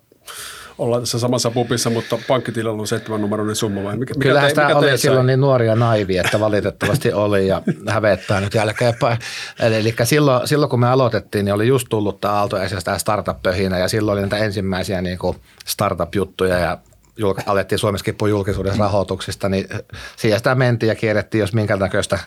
ollaan 0.79 1.03
tässä 1.03 1.19
samassa 1.19 1.51
pupissa, 1.51 1.91
mutta 1.91 2.19
pankkitilillä 2.29 2.73
on 2.73 2.87
seitsemän 2.87 3.21
numeroinen 3.21 3.57
summa 3.57 3.85
vai 3.85 3.97
mikä, 3.97 4.15
Kyllähän 4.19 4.51
sitä 4.51 4.67
mikä 4.67 4.79
oli 4.79 4.99
silloin 4.99 5.27
niin 5.27 5.41
nuoria 5.41 5.77
naivi, 5.77 6.19
että 6.19 6.41
valitettavasti 6.41 7.13
oli 7.25 7.49
ja 7.49 7.63
hävettää 7.89 8.41
nyt 8.41 8.55
jälkeenpäin. 8.55 9.19
Eli, 9.61 9.75
eli 9.75 9.95
silloin, 10.05 10.49
silloin, 10.49 10.71
kun 10.71 10.81
me 10.81 10.89
aloitettiin, 10.89 11.45
niin 11.45 11.55
oli 11.55 11.67
just 11.67 11.87
tullut 11.91 12.21
tämä 12.21 12.35
Aalto 12.35 12.57
ja 12.57 12.99
startup-pöhinä 12.99 13.79
ja 13.79 13.89
silloin 13.89 14.13
oli 14.13 14.21
näitä 14.21 14.45
ensimmäisiä 14.45 15.03
niin 15.03 15.19
kuin 15.19 15.37
startup-juttuja 15.67 16.59
ja 16.59 16.79
julka- 17.17 17.43
alettiin 17.47 17.79
Suomessa 17.79 18.05
kippua 18.05 18.29
julkisuudessa 18.29 18.83
rahoituksista, 18.83 19.49
niin 19.49 19.69
siihen 20.17 20.39
sitä 20.39 20.55
mentiin 20.55 20.89
ja 20.89 20.95
kierrettiin, 20.95 21.41
jos 21.41 21.53
minkä 21.53 21.77
näköistä 21.77 22.19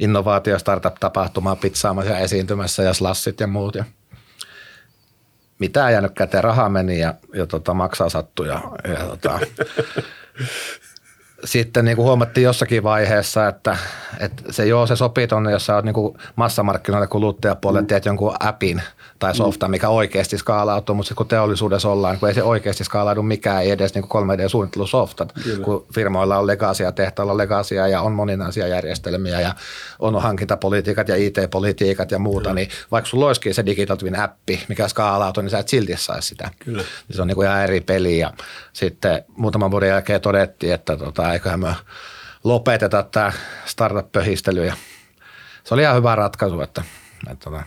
innovaatio- 0.00 0.58
startup-tapahtumaa 0.58 1.56
pitsaamassa 1.56 2.12
ja 2.12 2.18
esiintymässä 2.18 2.82
ja 2.82 2.94
slassit 2.94 3.40
ja 3.40 3.46
muut. 3.46 3.74
Ja 3.74 3.84
mitä 5.58 5.88
ei 5.88 5.92
jäänyt 5.92 6.12
käteen, 6.14 6.44
rahaa 6.44 6.68
meni 6.68 6.98
ja, 7.00 7.14
ja 7.34 7.46
tota, 7.46 7.74
maksaa 7.74 8.08
sattu 8.08 8.44
ja, 8.44 8.60
ja 8.88 9.04
tota, 9.06 9.40
sitten 11.44 11.84
niin 11.84 11.96
kuin 11.96 12.06
huomattiin 12.06 12.44
jossakin 12.44 12.82
vaiheessa, 12.82 13.48
että, 13.48 13.76
että 14.20 14.42
se 14.50 14.66
joo, 14.66 14.86
se 14.86 14.96
sopii 14.96 15.26
tuonne, 15.26 15.52
jos 15.52 15.66
sä 15.66 15.74
oot 15.74 15.84
niin 15.84 15.94
kuin 15.94 16.18
massamarkkinoille 16.36 17.06
kuluttajapuolelle, 17.06 17.80
mm. 17.80 17.86
teet 17.86 18.04
jonkun 18.04 18.34
appin 18.40 18.82
tai 19.18 19.34
softa, 19.34 19.68
mikä 19.68 19.88
oikeasti 19.88 20.38
skaalautuu, 20.38 20.94
mutta 20.94 21.14
kun 21.14 21.28
teollisuudessa 21.28 21.88
ollaan, 21.88 22.18
kun 22.18 22.28
ei 22.28 22.34
se 22.34 22.42
oikeasti 22.42 22.84
skaalaudu 22.84 23.22
mikään, 23.22 23.62
ei 23.62 23.70
edes 23.70 23.94
niin 23.94 24.04
3D-suunnittelusoftat, 24.04 25.32
Kyllä. 25.44 25.64
kun 25.64 25.86
firmoilla 25.94 26.38
on 26.38 26.46
legasia, 26.46 26.92
tehtailla 26.92 27.32
on 27.32 27.38
legasia 27.38 27.88
ja 27.88 28.00
on 28.00 28.12
moninaisia 28.12 28.66
järjestelmiä 28.66 29.40
ja 29.40 29.54
on 29.98 30.22
hankintapolitiikat 30.22 31.08
ja 31.08 31.16
IT-politiikat 31.16 32.10
ja 32.10 32.18
muuta, 32.18 32.50
Kyllä. 32.50 32.54
niin 32.54 32.68
vaikka 32.90 33.08
sulla 33.08 33.26
olisikin 33.26 33.54
se 33.54 33.66
Digital 33.66 33.96
Twin 33.96 34.18
appi, 34.18 34.62
mikä 34.68 34.88
skaalautuu, 34.88 35.42
niin 35.42 35.50
sä 35.50 35.58
et 35.58 35.68
silti 35.68 35.96
saisi 35.96 36.28
sitä. 36.28 36.50
Kyllä. 36.64 36.82
Niin 37.08 37.16
se 37.16 37.22
on 37.22 37.28
niin 37.28 37.36
kuin 37.36 37.46
ihan 37.46 37.62
eri 37.62 37.80
peli 37.80 38.18
ja 38.18 38.32
sitten 38.72 39.24
muutaman 39.36 39.70
vuoden 39.70 39.88
jälkeen 39.88 40.20
todettiin, 40.20 40.72
että 40.72 40.96
tota, 40.96 41.31
eiköhän 41.32 41.60
me 41.60 41.74
lopeteta 42.44 43.02
tämä 43.02 43.32
startup-pöhistely 43.64 44.64
ja 44.66 44.76
se 45.64 45.74
oli 45.74 45.82
ihan 45.82 45.96
hyvä 45.96 46.14
ratkaisu, 46.14 46.60
että, 46.60 46.82
että, 47.30 47.50
että 47.50 47.64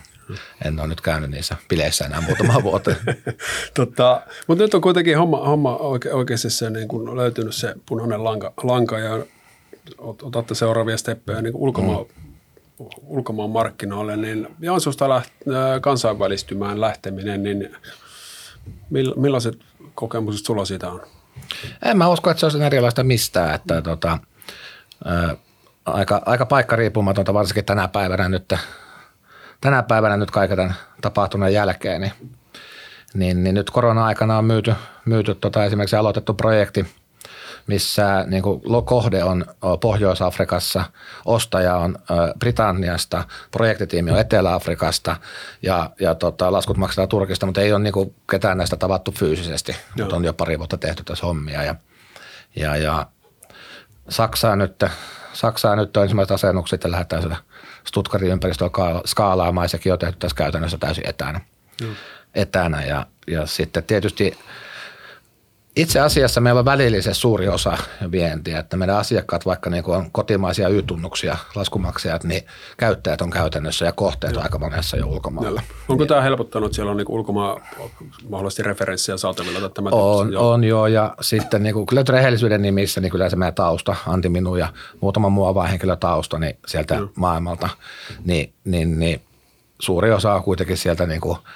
en 0.64 0.80
ole 0.80 0.88
nyt 0.88 1.00
käynyt 1.00 1.30
niissä 1.30 1.56
bileissä 1.68 2.04
enää 2.04 2.20
muutama 2.20 2.62
vuoteen. 2.62 2.96
tota, 3.74 4.22
mutta 4.46 4.64
nyt 4.64 4.74
on 4.74 4.80
kuitenkin 4.80 5.18
homma, 5.18 5.46
homma 5.46 5.76
oike, 5.76 6.12
oikeasti 6.12 6.50
se, 6.50 6.70
niin 6.70 6.88
kun 6.88 7.16
löytynyt 7.16 7.54
se 7.54 7.74
punainen 7.86 8.24
lanka, 8.24 8.52
lanka 8.62 8.98
ja 8.98 9.24
otatte 9.98 10.54
seuraavia 10.54 10.96
steppejä 10.96 11.42
niin 11.42 11.56
ulkomaan, 11.56 12.06
mm. 12.16 12.86
ulkomaan 13.02 13.50
markkinoille, 13.50 14.16
niin 14.16 14.48
Jansusta 14.60 15.08
läht, 15.08 15.30
kansainvälistymään 15.80 16.80
lähteminen, 16.80 17.42
niin 17.42 17.76
millaiset 19.16 19.58
kokemukset 19.94 20.46
sulla 20.46 20.64
siitä 20.64 20.90
on? 20.90 21.00
En 21.82 21.98
mä 21.98 22.08
usko, 22.08 22.30
että 22.30 22.40
se 22.40 22.46
olisi 22.46 22.62
erilaista 22.62 23.04
mistään, 23.04 23.54
että 23.54 23.82
tota, 23.82 24.18
ää, 25.04 25.36
aika, 25.84 26.22
aika 26.26 26.46
paikkariippumatonta 26.46 27.34
varsinkin 27.34 27.64
tänä 27.64 27.88
päivänä 27.88 28.28
nyt– 28.28 28.52
tänä 29.60 29.82
päivänä 29.82 30.16
nyt 30.16 30.30
kaiken 30.30 30.56
tämän 30.56 30.74
tapahtuneen 31.00 31.52
jälkeen, 31.52 32.00
niin, 32.00 32.12
niin, 33.14 33.44
niin 33.44 33.54
nyt 33.54 33.70
korona-aikana 33.70 34.38
on 34.38 34.44
myyty, 34.44 34.74
myyty 35.04 35.34
tota 35.34 35.64
esimerkiksi 35.64 35.96
aloitettu 35.96 36.34
projekti, 36.34 36.86
missä 37.66 38.24
niin 38.26 38.42
kuin 38.42 38.62
kohde 38.84 39.24
on 39.24 39.44
Pohjois-Afrikassa, 39.80 40.84
ostaja 41.24 41.76
on 41.76 41.98
Britanniasta, 42.38 43.24
projektitiimi 43.50 44.10
on 44.10 44.18
Etelä-Afrikasta 44.18 45.16
ja, 45.62 45.90
ja 46.00 46.14
tota, 46.14 46.52
laskut 46.52 46.76
maksetaan 46.76 47.08
Turkista, 47.08 47.46
mutta 47.46 47.60
ei 47.60 47.72
ole 47.72 47.82
niin 47.82 47.92
kuin 47.92 48.14
ketään 48.30 48.58
näistä 48.58 48.76
tavattu 48.76 49.12
fyysisesti, 49.12 49.72
Joo. 49.72 50.04
mutta 50.04 50.16
on 50.16 50.24
jo 50.24 50.32
pari 50.32 50.58
vuotta 50.58 50.76
tehty 50.76 51.04
tässä 51.04 51.26
hommia 51.26 51.62
ja, 51.62 51.74
ja, 52.56 52.76
ja 52.76 53.06
Saksaa 54.08 54.56
nyt, 54.56 54.84
Saksaa 55.32 55.76
nyt 55.76 55.96
on 55.96 56.02
ensimmäiset 56.02 56.30
asennukset 56.30 56.84
ja 56.84 56.90
lähdetään 56.90 57.22
sitä– 57.22 57.36
Stuttgartin 57.86 58.30
ympäristöä 58.30 58.70
skaalaamaan 59.04 59.64
ja 59.64 59.68
sekin 59.68 59.92
on 59.92 59.98
tehty 59.98 60.16
tässä 60.18 60.36
käytännössä 60.36 60.78
täysin 60.78 61.08
etänä. 61.08 61.40
Mm. 61.82 61.94
etänä 62.34 62.84
ja, 62.84 63.06
ja 63.26 63.46
sitten 63.46 63.84
tietysti 63.84 64.38
itse 65.76 66.00
asiassa 66.00 66.40
meillä 66.40 66.58
on 66.58 66.64
välillisesti 66.64 67.20
suuri 67.20 67.48
osa 67.48 67.78
vientiä, 68.12 68.58
että 68.58 68.76
meidän 68.76 68.96
asiakkaat, 68.96 69.46
vaikka 69.46 69.70
niin 69.70 69.84
on 69.86 70.10
kotimaisia 70.10 70.68
Y-tunnuksia, 70.68 71.36
laskumaksajat, 71.54 72.24
niin 72.24 72.42
käyttäjät 72.76 73.20
on 73.20 73.30
käytännössä 73.30 73.84
ja 73.84 73.92
kohteet 73.92 74.34
Joo. 74.34 74.42
aika 74.42 74.58
monessa 74.58 74.96
jo 74.96 75.06
ulkomailla. 75.06 75.60
Joo. 75.68 75.78
Onko 75.88 76.04
ja. 76.04 76.08
tämä 76.08 76.20
helpottanut, 76.20 76.66
että 76.66 76.74
siellä 76.76 76.90
on 76.90 76.96
niin 76.96 77.08
ulkomaan 77.08 77.62
mahdollisesti 78.28 78.62
referenssiä 78.62 79.16
saatavilla? 79.16 79.68
Tämä 79.68 79.88
on, 79.92 80.32
joo. 80.32 80.50
on 80.50 80.64
joo, 80.64 80.86
ja 80.86 81.14
sitten 81.20 81.62
niin 81.62 81.74
kuin, 81.74 81.86
kyllä 81.86 82.04
rehellisyyden 82.08 82.62
nimissä, 82.62 83.00
niin 83.00 83.12
kyllä 83.12 83.28
se 83.28 83.36
meidän 83.36 83.54
tausta, 83.54 83.96
Antti 84.06 84.28
Minu 84.28 84.56
ja 84.56 84.68
muutama 85.00 85.28
muu 85.28 85.62
henkilö 85.70 85.96
tausta, 85.96 86.38
niin 86.38 86.58
sieltä 86.66 86.94
Joo. 86.94 87.08
maailmalta, 87.14 87.68
niin, 88.24 88.52
niin, 88.64 88.98
niin 88.98 89.20
suuri 89.80 90.12
osa 90.12 90.34
on 90.34 90.42
kuitenkin 90.42 90.76
sieltä 90.76 91.06
niin 91.06 91.20
kuin– 91.20 91.38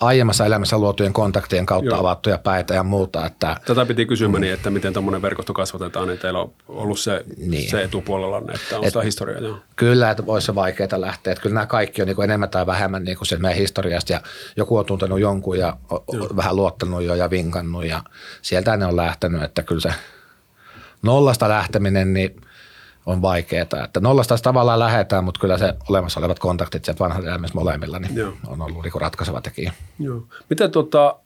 aiemmassa 0.00 0.46
elämässä 0.46 0.78
luotujen 0.78 1.12
kontaktien 1.12 1.66
kautta 1.66 1.90
Joo. 1.90 2.00
avattuja 2.00 2.38
päitä 2.38 2.74
ja 2.74 2.82
muuta. 2.82 3.26
Että, 3.26 3.56
Tätä 3.66 3.86
piti 3.86 4.06
kysymäni, 4.06 4.46
mm. 4.46 4.54
että 4.54 4.70
miten 4.70 4.92
tämmöinen 4.92 5.22
verkosto 5.22 5.52
kasvatetaan, 5.52 6.08
niin 6.08 6.18
teillä 6.18 6.40
on 6.40 6.52
ollut 6.68 7.00
se, 7.00 7.24
niin. 7.36 7.70
se 7.70 7.82
etupuolella, 7.82 8.38
että 8.54 8.78
on 8.78 8.84
Et, 8.84 8.90
sitä 8.90 9.02
historiaa. 9.02 9.40
Jo. 9.40 9.58
Kyllä, 9.76 10.10
että 10.10 10.26
voisi 10.26 10.46
se 10.46 10.54
vaikeaa 10.54 11.00
lähteä. 11.00 11.32
Että 11.32 11.42
kyllä 11.42 11.54
nämä 11.54 11.66
kaikki 11.66 12.02
on 12.02 12.08
niin 12.08 12.16
kuin 12.16 12.24
enemmän 12.24 12.50
tai 12.50 12.66
vähemmän 12.66 13.04
niin 13.04 13.16
kuin 13.16 13.26
se 13.26 13.36
meidän 13.36 13.58
historiasta 13.58 14.12
ja 14.12 14.20
joku 14.56 14.76
on 14.76 14.86
tuntenut 14.86 15.20
jonkun 15.20 15.58
ja 15.58 15.76
Joo. 15.90 16.28
vähän 16.36 16.56
luottanut 16.56 17.02
jo 17.02 17.14
ja 17.14 17.30
vinkannut 17.30 17.86
ja 17.86 18.02
sieltä 18.42 18.76
ne 18.76 18.86
on 18.86 18.96
lähtenyt, 18.96 19.42
että 19.42 19.62
kyllä 19.62 19.80
se 19.80 19.92
nollasta 21.02 21.48
lähteminen, 21.48 22.12
niin– 22.12 22.36
on 23.06 23.22
vaikeaa. 23.22 23.62
Että 23.62 24.00
nollasta 24.00 24.38
tavallaan 24.38 24.78
lähetään, 24.78 25.24
mutta 25.24 25.40
kyllä 25.40 25.58
se 25.58 25.74
olemassa 25.88 26.20
olevat 26.20 26.38
kontaktit 26.38 26.84
sieltä 26.84 27.04
vanhan 27.04 27.26
elämässä 27.26 27.54
molemmilla 27.54 27.98
niin 27.98 28.16
Joo. 28.16 28.32
on 28.46 28.62
ollut 28.62 28.82
niin 28.82 29.00
ratkaiseva 29.00 29.40
tekijä. 29.40 29.72
Joo. 29.98 30.22
Miten 30.50 30.70
tuota, 30.70 31.16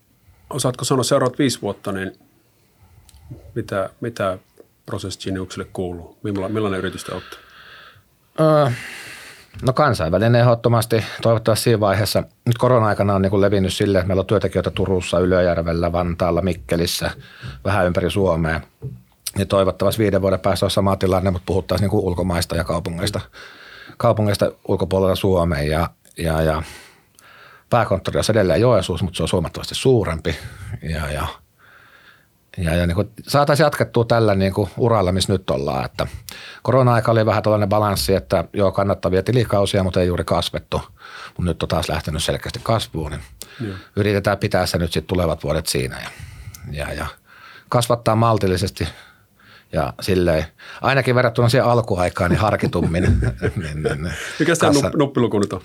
osaatko 0.51 0.85
sanoa 0.85 1.05
seuraavat 1.05 1.39
viisi 1.39 1.63
vuotta, 1.63 1.93
niin 1.93 2.13
mitä, 3.55 3.91
mitä 4.01 4.39
Process 4.87 5.19
Geniukselle 5.19 5.69
kuuluu? 5.73 6.19
Millainen, 6.23 6.53
millainen 6.53 6.79
yritys 6.79 7.05
te 7.05 7.13
olette? 7.13 7.37
Öö, 8.41 8.71
no 9.63 9.73
kansainvälinen 9.73 10.35
ehdottomasti. 10.41 11.05
Toivottavasti 11.23 11.65
siinä 11.65 11.81
vaiheessa. 11.81 12.23
Nyt 12.47 12.59
korona-aikana 12.59 13.15
on 13.15 13.23
niin 13.23 13.41
levinnyt 13.41 13.75
sille, 13.75 13.99
että 13.99 14.09
meillä 14.09 14.21
on 14.21 14.27
työntekijöitä 14.27 14.71
Turussa, 14.71 15.19
Ylöjärvellä, 15.19 15.93
Vantaalla, 15.93 16.43
Mikkelissä, 16.43 17.11
vähän 17.65 17.87
ympäri 17.87 18.11
Suomea 18.11 18.61
niin 19.39 19.49
toivottavasti 19.49 20.03
viiden 20.03 20.23
vuoden 20.23 20.41
päästä 20.41 20.67
on 20.67 20.71
sama 20.71 20.97
tilanne, 20.97 21.31
mutta 21.31 21.47
puhuttaisiin 21.47 21.91
niin 21.91 22.05
ulkomaista 22.05 22.57
ja 22.57 22.65
kaupungeista, 22.65 23.21
kaupungeista 23.97 24.53
ulkopuolella 24.69 25.17
Suomeen 25.17 25.69
ja, 25.69 25.91
ja, 26.19 26.43
ja 26.43 26.63
pääkonttori 27.71 28.19
on 28.19 28.25
edelleen 28.31 28.61
Joensuus, 28.61 29.03
mutta 29.03 29.17
se 29.17 29.23
on 29.23 29.29
huomattavasti 29.33 29.75
suurempi 29.75 30.37
ja, 30.83 31.11
ja 31.11 31.27
ja, 32.57 32.75
ja 32.75 32.87
niin 32.87 32.95
kuin 32.95 33.11
saataisiin 33.23 33.65
jatkettua 33.65 34.05
tällä 34.05 34.35
niin 34.35 34.53
kuin 34.53 34.71
uralla, 34.77 35.13
missä 35.13 35.33
nyt 35.33 35.51
ollaan. 35.51 35.85
Että 35.85 36.07
korona-aika 36.63 37.13
oli 37.13 37.27
vähän 37.27 37.43
tällainen 37.43 37.69
balanssi, 37.69 38.15
että 38.15 38.45
joo 38.53 38.73
kannattavia 38.73 39.23
tilikausia, 39.23 39.83
mutta 39.83 40.01
ei 40.01 40.07
juuri 40.07 40.25
kasvettu. 40.25 40.81
Mutta 41.27 41.43
nyt 41.43 41.63
on 41.63 41.69
taas 41.69 41.89
lähtenyt 41.89 42.25
selkeästi 42.25 42.61
kasvuun, 42.63 43.11
niin 43.11 43.21
joo. 43.61 43.77
yritetään 43.97 44.39
pitää 44.39 44.67
se 44.67 44.79
nyt 44.79 44.93
sitten 44.93 45.09
tulevat 45.09 45.45
vuodet 45.45 45.67
siinä 45.67 46.01
ja, 46.01 46.09
ja, 46.73 46.93
ja 46.93 47.07
kasvattaa 47.69 48.17
maltillisesti– 48.17 48.89
ja 49.75 49.93
silleen, 50.01 50.45
ainakin 50.83 51.15
verrattuna 51.15 51.49
siihen 51.49 51.67
alkuaikaan, 51.67 52.31
niin 52.31 52.41
harkitummin. 52.41 53.03
niin, 53.57 53.83
niin, 53.83 53.83
niin, 53.83 54.13
Mikä 54.39 54.53
kassa... 54.61 54.91
nuppiluku 54.97 55.39
nyt 55.39 55.53
on? 55.53 55.61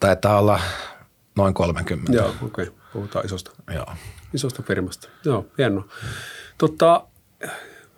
taitaa 0.00 0.38
olla 0.38 0.60
noin 1.36 1.54
30. 1.54 2.12
Joo, 2.12 2.28
okei. 2.28 2.44
Okay. 2.46 2.66
Puhutaan 2.92 3.24
isosta, 3.24 3.50
Joo. 3.74 3.86
isosta 4.34 4.62
firmasta. 4.62 5.08
Joo, 5.24 5.46
hienoa. 5.58 5.84
Tota, 6.58 7.06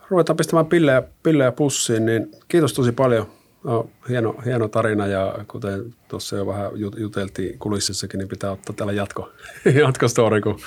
ruvetaan 0.09 0.37
pistämään 0.37 0.67
pillejä, 0.67 1.03
pillejä 1.23 1.53
pussiin, 1.53 2.07
niin 2.07 2.31
kiitos 2.49 2.73
tosi 2.73 2.93
paljon. 2.93 3.36
No, 3.67 3.89
hieno, 4.09 4.35
hieno 4.45 4.69
tarina 4.69 5.07
ja 5.07 5.35
kuten 5.49 5.95
tuossa 6.09 6.37
jo 6.37 6.47
vähän 6.47 6.71
juteltiin 6.97 7.59
kulississakin, 7.59 8.19
niin 8.19 8.29
pitää 8.29 8.51
ottaa 8.51 8.75
täällä 8.77 8.93
jatko, 8.93 9.33
jatkostori, 9.85 10.41
kun 10.41 10.61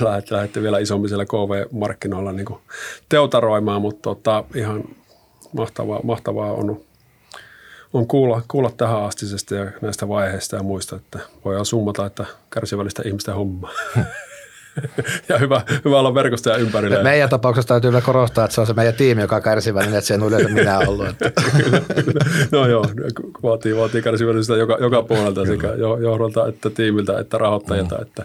lähdette, 0.00 0.34
lähdette 0.34 0.62
vielä 0.62 0.78
isommisella 0.78 1.24
KV-markkinoilla 1.24 2.32
niin 2.32 2.46
teutaroimaan, 3.08 3.82
mutta 3.82 4.02
tota, 4.02 4.44
ihan 4.54 4.84
mahtavaa, 5.52 6.00
mahtavaa 6.02 6.52
on, 6.52 6.80
on 7.92 8.06
kuulla, 8.06 8.42
kuulla 8.48 8.70
tähän 8.70 9.02
astisesta 9.02 9.54
ja 9.54 9.70
näistä 9.80 10.08
vaiheista 10.08 10.56
ja 10.56 10.62
muista, 10.62 10.96
että 10.96 11.18
voidaan 11.44 11.66
summata, 11.66 12.06
että 12.06 12.24
kärsivällistä 12.50 13.02
ihmistä 13.06 13.34
hommaa. 13.34 13.72
ja 15.28 15.38
hyvä, 15.38 15.62
hyvä 15.84 15.98
olla 15.98 16.14
verkostoja 16.14 16.56
ympärillä. 16.56 17.02
Meidän 17.02 17.28
tapauksessa 17.28 17.68
täytyy 17.68 17.90
vielä 17.90 18.04
korostaa, 18.04 18.44
että 18.44 18.54
se 18.54 18.60
on 18.60 18.66
se 18.66 18.72
meidän 18.72 18.94
tiimi, 18.94 19.20
joka 19.20 19.36
on 19.36 19.42
kärsivällinen, 19.42 19.98
että 19.98 20.08
se 20.08 20.14
en 20.14 20.22
yleensä 20.22 20.48
minä 20.48 20.78
ollut. 20.78 21.06
Että. 21.08 21.32
no 22.52 22.66
joo, 22.66 22.84
vaatii, 23.42 23.76
vaatii 23.76 24.02
kärsivällisyyttä 24.02 24.60
joka, 24.60 24.76
joka 24.80 25.02
puolelta, 25.02 25.46
sekä 25.46 25.68
johdolta 26.02 26.48
että 26.48 26.70
tiimiltä 26.70 27.18
että 27.18 27.38
rahoittajilta, 27.38 27.94
mm. 27.94 28.02
että 28.02 28.24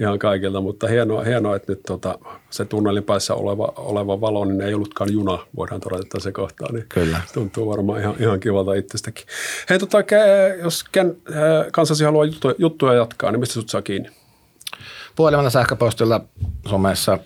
ihan 0.00 0.18
kaikilta. 0.18 0.60
Mutta 0.60 0.86
hienoa, 0.86 1.24
hienoa 1.24 1.56
että 1.56 1.72
nyt 1.72 1.82
tota, 1.86 2.18
se 2.50 2.64
tunnelin 2.64 3.04
päässä 3.04 3.34
oleva, 3.34 3.72
oleva 3.76 4.20
valo, 4.20 4.44
niin 4.44 4.60
ei 4.60 4.74
ollutkaan 4.74 5.12
juna, 5.12 5.38
voidaan 5.56 5.80
todeta 5.80 6.20
se 6.20 6.32
kohtaa. 6.32 6.72
Niin 6.72 6.86
Kyllä. 6.88 7.20
Tuntuu 7.34 7.70
varmaan 7.70 8.00
ihan, 8.00 8.14
ihan 8.18 8.40
kivalta 8.40 8.74
itsestäkin. 8.74 9.26
Hei, 9.70 9.78
tota, 9.78 9.98
jos 10.62 10.84
Ken, 10.92 11.16
kanssasi 11.72 12.04
haluaa 12.04 12.24
juttuja, 12.24 12.54
juttuja 12.58 12.92
jatkaa, 12.92 13.30
niin 13.30 13.40
mistä 13.40 13.54
sut 13.54 13.68
saa 13.68 13.82
kiinni? 13.82 14.10
Puhelimella, 15.16 15.50
sähköpostilla, 15.50 16.20
somessa, 16.68 17.18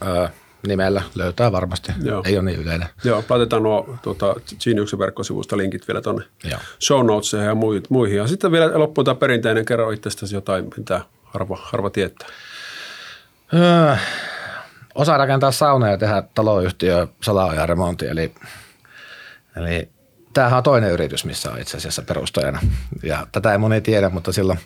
ää, 0.00 0.30
nimellä 0.66 1.02
löytää 1.14 1.52
varmasti. 1.52 1.92
Joo. 2.02 2.22
Ei 2.26 2.38
ole 2.38 2.44
niin 2.44 2.60
yleinen. 2.60 2.88
Joo, 3.04 3.24
laitetaan 3.28 3.62
nuo 3.62 3.98
tuota, 4.02 4.34
Geniusin 4.64 4.98
verkkosivusta 4.98 5.56
linkit 5.56 5.88
vielä 5.88 6.00
tuonne 6.00 6.24
show 6.80 7.06
notesiin 7.06 7.42
ja 7.42 7.56
muihin. 7.90 8.16
Ja 8.16 8.26
sitten 8.26 8.52
vielä 8.52 8.78
loppuun 8.78 9.04
tämä 9.04 9.14
perinteinen, 9.14 9.64
kerro 9.64 9.90
itsestäsi 9.90 10.34
jotain, 10.34 10.70
mitä 10.76 11.00
harva, 11.24 11.58
harva 11.62 11.90
tietää. 11.90 12.28
Öö, 13.54 13.96
osaa 14.94 15.18
rakentaa 15.18 15.52
saunaa 15.52 15.90
ja 15.90 15.98
tehdä 15.98 16.22
taloyhtiö 16.34 17.06
salaojan 17.22 17.68
remontti, 17.68 18.06
eli, 18.06 18.34
eli 19.56 19.88
tämähän 20.32 20.56
on 20.56 20.62
toinen 20.62 20.90
yritys, 20.90 21.24
missä 21.24 21.52
on 21.52 21.60
itse 21.60 21.76
asiassa 21.76 22.02
perustajana. 22.02 22.60
Ja 23.02 23.26
tätä 23.32 23.52
ei 23.52 23.58
moni 23.58 23.80
tiedä, 23.80 24.10
mutta 24.10 24.32
silloin 24.32 24.58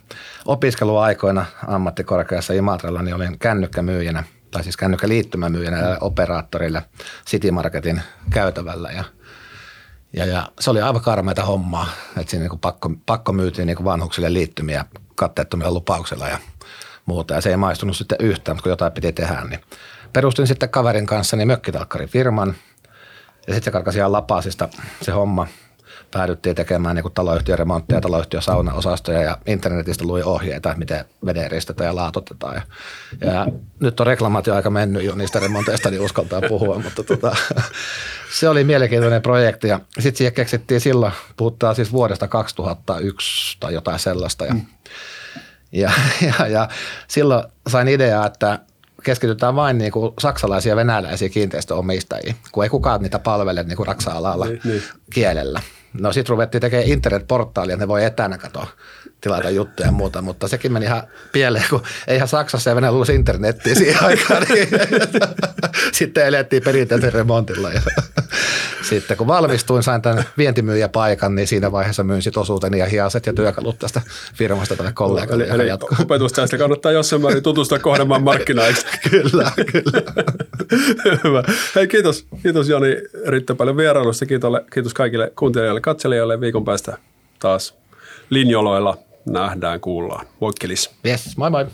opiskeluaikoina 0.47 1.47
ammattikorkeassa 1.67 2.53
Imatralla 2.53 3.03
niin 3.03 3.15
olin 3.15 3.39
kännykkämyyjänä, 3.39 4.25
tai 4.51 4.63
siis 4.63 4.77
kännykkäliittymämyyjänä 4.77 5.99
operaattorille 6.01 6.83
City 7.27 7.51
Marketin 7.51 8.03
käytävällä. 8.31 8.91
Ja, 8.91 9.05
ja, 10.13 10.27
ja 10.27 10.49
se 10.61 10.71
oli 10.71 10.81
aivan 10.81 11.03
karmeita 11.03 11.45
hommaa, 11.45 11.89
että 12.17 12.31
siinä 12.31 12.49
niin 12.49 12.59
pakko, 12.59 12.91
pakko 13.07 13.33
myytiin 13.33 13.67
niin 13.67 13.85
vanhuksille 13.85 14.33
liittymiä 14.33 14.85
katteettomilla 15.15 15.71
lupauksella 15.71 16.29
ja 16.29 16.39
muuta. 17.07 17.35
Ja 17.35 17.41
se 17.41 17.51
ei 17.51 17.57
maistunut 17.57 17.97
sitten 17.97 18.19
yhtään, 18.21 18.57
mutta 18.57 18.63
kun 18.63 18.71
jotain 18.71 18.93
piti 18.93 19.13
tehdä, 19.13 19.45
niin 19.51 19.61
perustin 20.13 20.47
sitten 20.47 20.69
kaverin 20.69 21.07
kanssa 21.07 21.37
niin 21.37 21.49
mökkitalkkarifirman– 21.49 22.55
ja 23.47 23.55
sitten 23.55 23.65
se 23.65 23.71
karkasi 23.71 23.99
ihan 23.99 24.13
lapasista 24.13 24.69
se 25.03 25.13
homma. 25.13 25.47
Päädyttiin 26.11 26.57
tekemään 26.57 26.97
niin 26.97 27.13
taloyhtiön 27.15 27.59
remontteja, 27.59 28.01
taloyhtiön 28.01 28.43
saunaosastoja 28.43 29.23
ja 29.23 29.39
internetistä 29.47 30.05
luin 30.05 30.25
ohjeita, 30.25 30.75
miten 30.77 31.05
veden 31.27 31.51
ristetään 31.51 31.89
ja 31.89 31.95
laatotetaan. 31.95 32.55
Ja, 32.55 32.63
ja 33.33 33.47
nyt 33.81 34.01
on 34.01 34.07
reklamaatio 34.07 34.55
aika 34.55 34.71
mennyt 34.71 35.03
jo 35.03 35.15
niistä 35.15 35.41
remonteista, 35.41 35.91
niin 35.91 36.03
uskaltaa 36.03 36.41
puhua, 36.49 36.79
mutta 36.79 37.05
tota, 37.05 37.37
se 38.39 38.49
oli 38.49 38.65
mielenkiintoinen 38.65 39.23
projekti. 39.23 39.69
Ja 39.69 39.81
sitten 39.99 40.19
siihen 40.19 40.35
keksittiin 40.35 40.81
silloin, 40.81 41.13
puhutaan 41.37 41.75
siis 41.75 41.93
vuodesta 41.93 42.29
2001 42.29 43.57
tai 43.61 43.75
jotain 43.75 43.99
sellaista. 43.99 44.47
Ja, 44.47 44.55
mm. 44.55 44.67
ja, 45.73 45.93
ja, 46.21 46.47
ja 46.47 46.69
silloin 47.09 47.45
sain 47.69 47.89
ideaa, 47.89 48.27
että 48.27 48.59
keskitytään 49.05 49.57
vain 49.57 49.79
niin 49.79 49.93
kuin 49.93 50.13
saksalaisia 50.19 50.73
ja 50.73 50.77
venäläisiä 50.77 51.29
kiinteistöomistajia, 51.29 52.35
kun 52.53 52.65
ei 52.65 52.71
kukaan 52.71 53.03
niitä 53.03 53.19
palvele 53.19 53.63
niin 53.63 53.77
kuin 53.77 53.87
raksa-alalla 53.87 54.47
niin, 54.47 54.61
niin. 54.65 54.83
kielellä. 55.13 55.61
No 56.01 56.13
sitten 56.13 56.31
ruvettiin 56.31 56.61
tekemään 56.61 56.89
internetportaalia, 56.89 57.77
ne 57.77 57.89
voi 57.89 58.05
etänä 58.05 58.39
katoa 58.39 58.67
tilata 59.25 59.51
juttuja 59.51 59.89
ja 59.89 59.93
muuta, 59.93 60.23
mutta 60.23 60.49
sekin 60.49 60.73
meni 60.73 60.87
ihan 60.87 61.03
pieleen, 61.33 61.65
kun 61.71 61.83
eihän 62.07 62.29
Saksassa 62.29 62.71
ja 62.71 62.77
Venäjällä 62.77 62.95
ollut 62.95 63.09
internettiä 63.09 63.75
siihen 63.75 64.05
aikaan, 64.09 64.47
niin 64.55 64.69
sitten 65.99 66.27
elettiin 66.27 66.63
perinteisen 66.63 67.13
remontilla. 67.13 67.73
Ja 67.73 67.81
sitten 68.91 69.17
kun 69.17 69.27
valmistuin, 69.27 69.83
sain 69.83 70.03
tämän 70.03 70.25
vientimyyjäpaikan, 70.39 71.35
niin 71.35 71.49
siinä 71.49 71.73
vaiheessa 71.73 72.05
myyn 72.05 72.23
sit 72.23 72.37
osuuteni 72.37 72.79
ja 72.79 72.87
hiaset 72.87 73.27
ja 73.27 73.33
työkalut 73.33 73.79
tästä 73.79 74.01
firmasta 74.35 74.77
tälle 74.77 74.93
kollegalle. 74.93 75.45
Eli, 75.45 75.63
eli 75.63 75.73
opetusta 76.01 76.59
kannattaa 76.59 76.93
jossain 76.93 77.23
määrin 77.23 77.43
tutustua 77.43 77.79
kohdemaan 77.79 78.23
markkinaiksi. 78.23 78.87
kyllä, 79.11 79.53
kyllä. 79.73 80.03
Hyvä. 81.25 81.43
Hei 81.75 81.89
kiitos, 81.89 82.27
kiitos 82.43 82.69
Jani 82.69 82.97
erittäin 83.25 83.57
paljon 83.57 83.77
vierailusta. 83.77 84.27
Kiitos, 84.27 84.53
kiitos 84.73 84.95
kaikille 84.95 85.33
kuuntelijoille, 85.39 85.81
katselijoille. 85.81 86.41
Viikon 86.41 86.65
päästä 86.65 86.99
taas 87.39 87.75
linjoloilla 88.31 88.99
nähdään, 89.27 89.81
kuullaan. 89.81 90.27
Moikkelis. 90.41 90.91
Yes, 91.07 91.37
moi 91.37 91.51
moi. 91.51 91.67